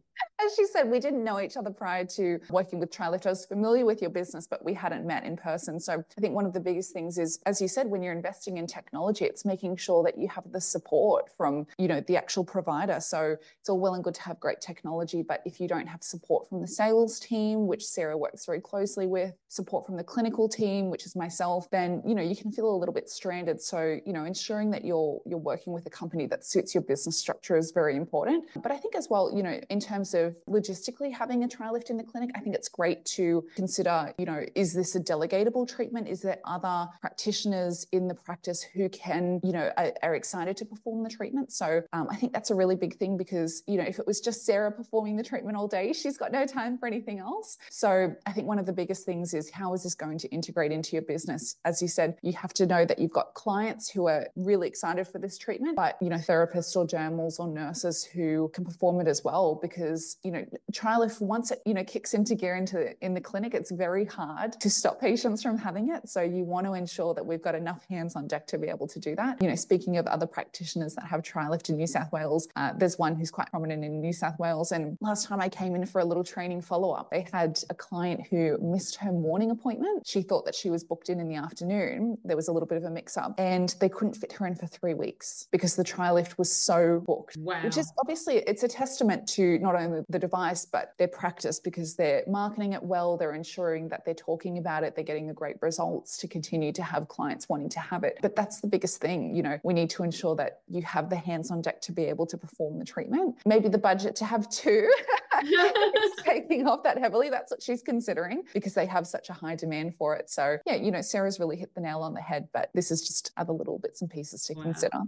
[0.45, 3.25] as she said, we didn't know each other prior to working with TriLift.
[3.25, 5.79] I was familiar with your business, but we hadn't met in person.
[5.79, 8.57] So I think one of the biggest things is, as you said, when you're investing
[8.57, 12.43] in technology, it's making sure that you have the support from, you know, the actual
[12.43, 12.99] provider.
[12.99, 16.03] So it's all well and good to have great technology, but if you don't have
[16.03, 20.47] support from the sales team, which Sarah works very closely with, support from the clinical
[20.47, 23.61] team, which is myself, then, you know, you can feel a little bit stranded.
[23.61, 27.17] So, you know, ensuring that you're you're working with a company that suits your business
[27.17, 28.45] structure is very important.
[28.61, 31.97] But I think as well, you know, in terms of logistically having a TriLift in
[31.97, 36.07] the clinic, I think it's great to consider, you know, is this a delegatable treatment?
[36.07, 40.65] Is there other practitioners in the practice who can, you know, are, are excited to
[40.65, 41.51] perform the treatment?
[41.51, 44.21] So um, I think that's a really big thing because, you know, if it was
[44.21, 47.57] just Sarah performing the treatment all day, she's got no time for anything else.
[47.69, 50.71] So I think one of the biggest things is how is this going to integrate
[50.71, 51.57] into your business?
[51.65, 55.07] As you said, you have to know that you've got clients who are really excited
[55.07, 59.07] for this treatment, but, you know, therapists or dermals or nurses who can perform it
[59.07, 62.93] as well because, you know, trial TriLift, once it, you know, kicks into gear into
[63.03, 66.07] in the clinic, it's very hard to stop patients from having it.
[66.07, 68.87] So you want to ensure that we've got enough hands on deck to be able
[68.87, 69.41] to do that.
[69.41, 72.97] You know, speaking of other practitioners that have TriLift in New South Wales, uh, there's
[72.99, 74.71] one who's quite prominent in New South Wales.
[74.71, 77.73] And last time I came in for a little training follow up, they had a
[77.73, 80.05] client who missed her morning appointment.
[80.05, 82.17] She thought that she was booked in in the afternoon.
[82.23, 84.55] There was a little bit of a mix up and they couldn't fit her in
[84.55, 87.37] for three weeks because the TriLift was so booked.
[87.37, 87.63] Wow.
[87.63, 91.95] Which is obviously, it's a testament to not only the device, but their practice because
[91.95, 95.57] they're marketing it well, they're ensuring that they're talking about it, they're getting the great
[95.61, 98.17] results to continue to have clients wanting to have it.
[98.21, 101.15] But that's the biggest thing, you know, we need to ensure that you have the
[101.15, 103.35] hands on deck to be able to perform the treatment.
[103.45, 104.91] Maybe the budget to have two
[105.43, 107.29] is taking off that heavily.
[107.29, 110.29] That's what she's considering because they have such a high demand for it.
[110.29, 113.05] So, yeah, you know, Sarah's really hit the nail on the head, but this is
[113.05, 114.63] just other little bits and pieces to wow.
[114.63, 114.99] consider.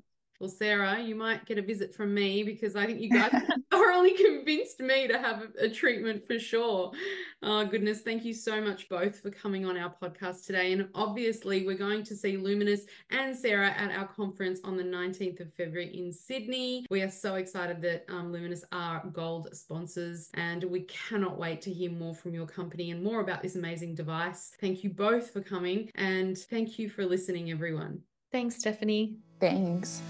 [0.44, 3.32] Well, Sarah, you might get a visit from me because I think you guys
[3.72, 6.92] thoroughly convinced me to have a, a, treatment for sure.
[7.42, 8.02] Oh, goodness.
[8.02, 10.74] Thank you so much both for coming on our podcast today.
[10.74, 15.40] And obviously, we're going to see Lumenis and Sarah at our conference on the 19th
[15.40, 16.86] of February in Sydney.
[16.90, 21.72] We are so excited that um, Lumenis are gold sponsors, and we cannot wait to
[21.72, 24.52] hear more from your company and more about this amazing device.
[24.60, 28.02] Thank you both for coming, and thank you for listening, everyone.
[28.34, 29.18] Thanks, Stephanie.
[29.40, 30.02] Thanks.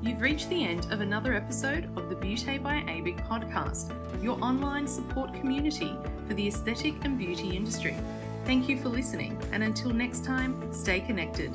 [0.00, 3.92] You've reached the end of another episode of the Beauty by ABIC podcast,
[4.22, 5.96] your online support community
[6.28, 7.96] for the aesthetic and beauty industry.
[8.44, 11.50] Thank you for listening, and until next time, stay connected.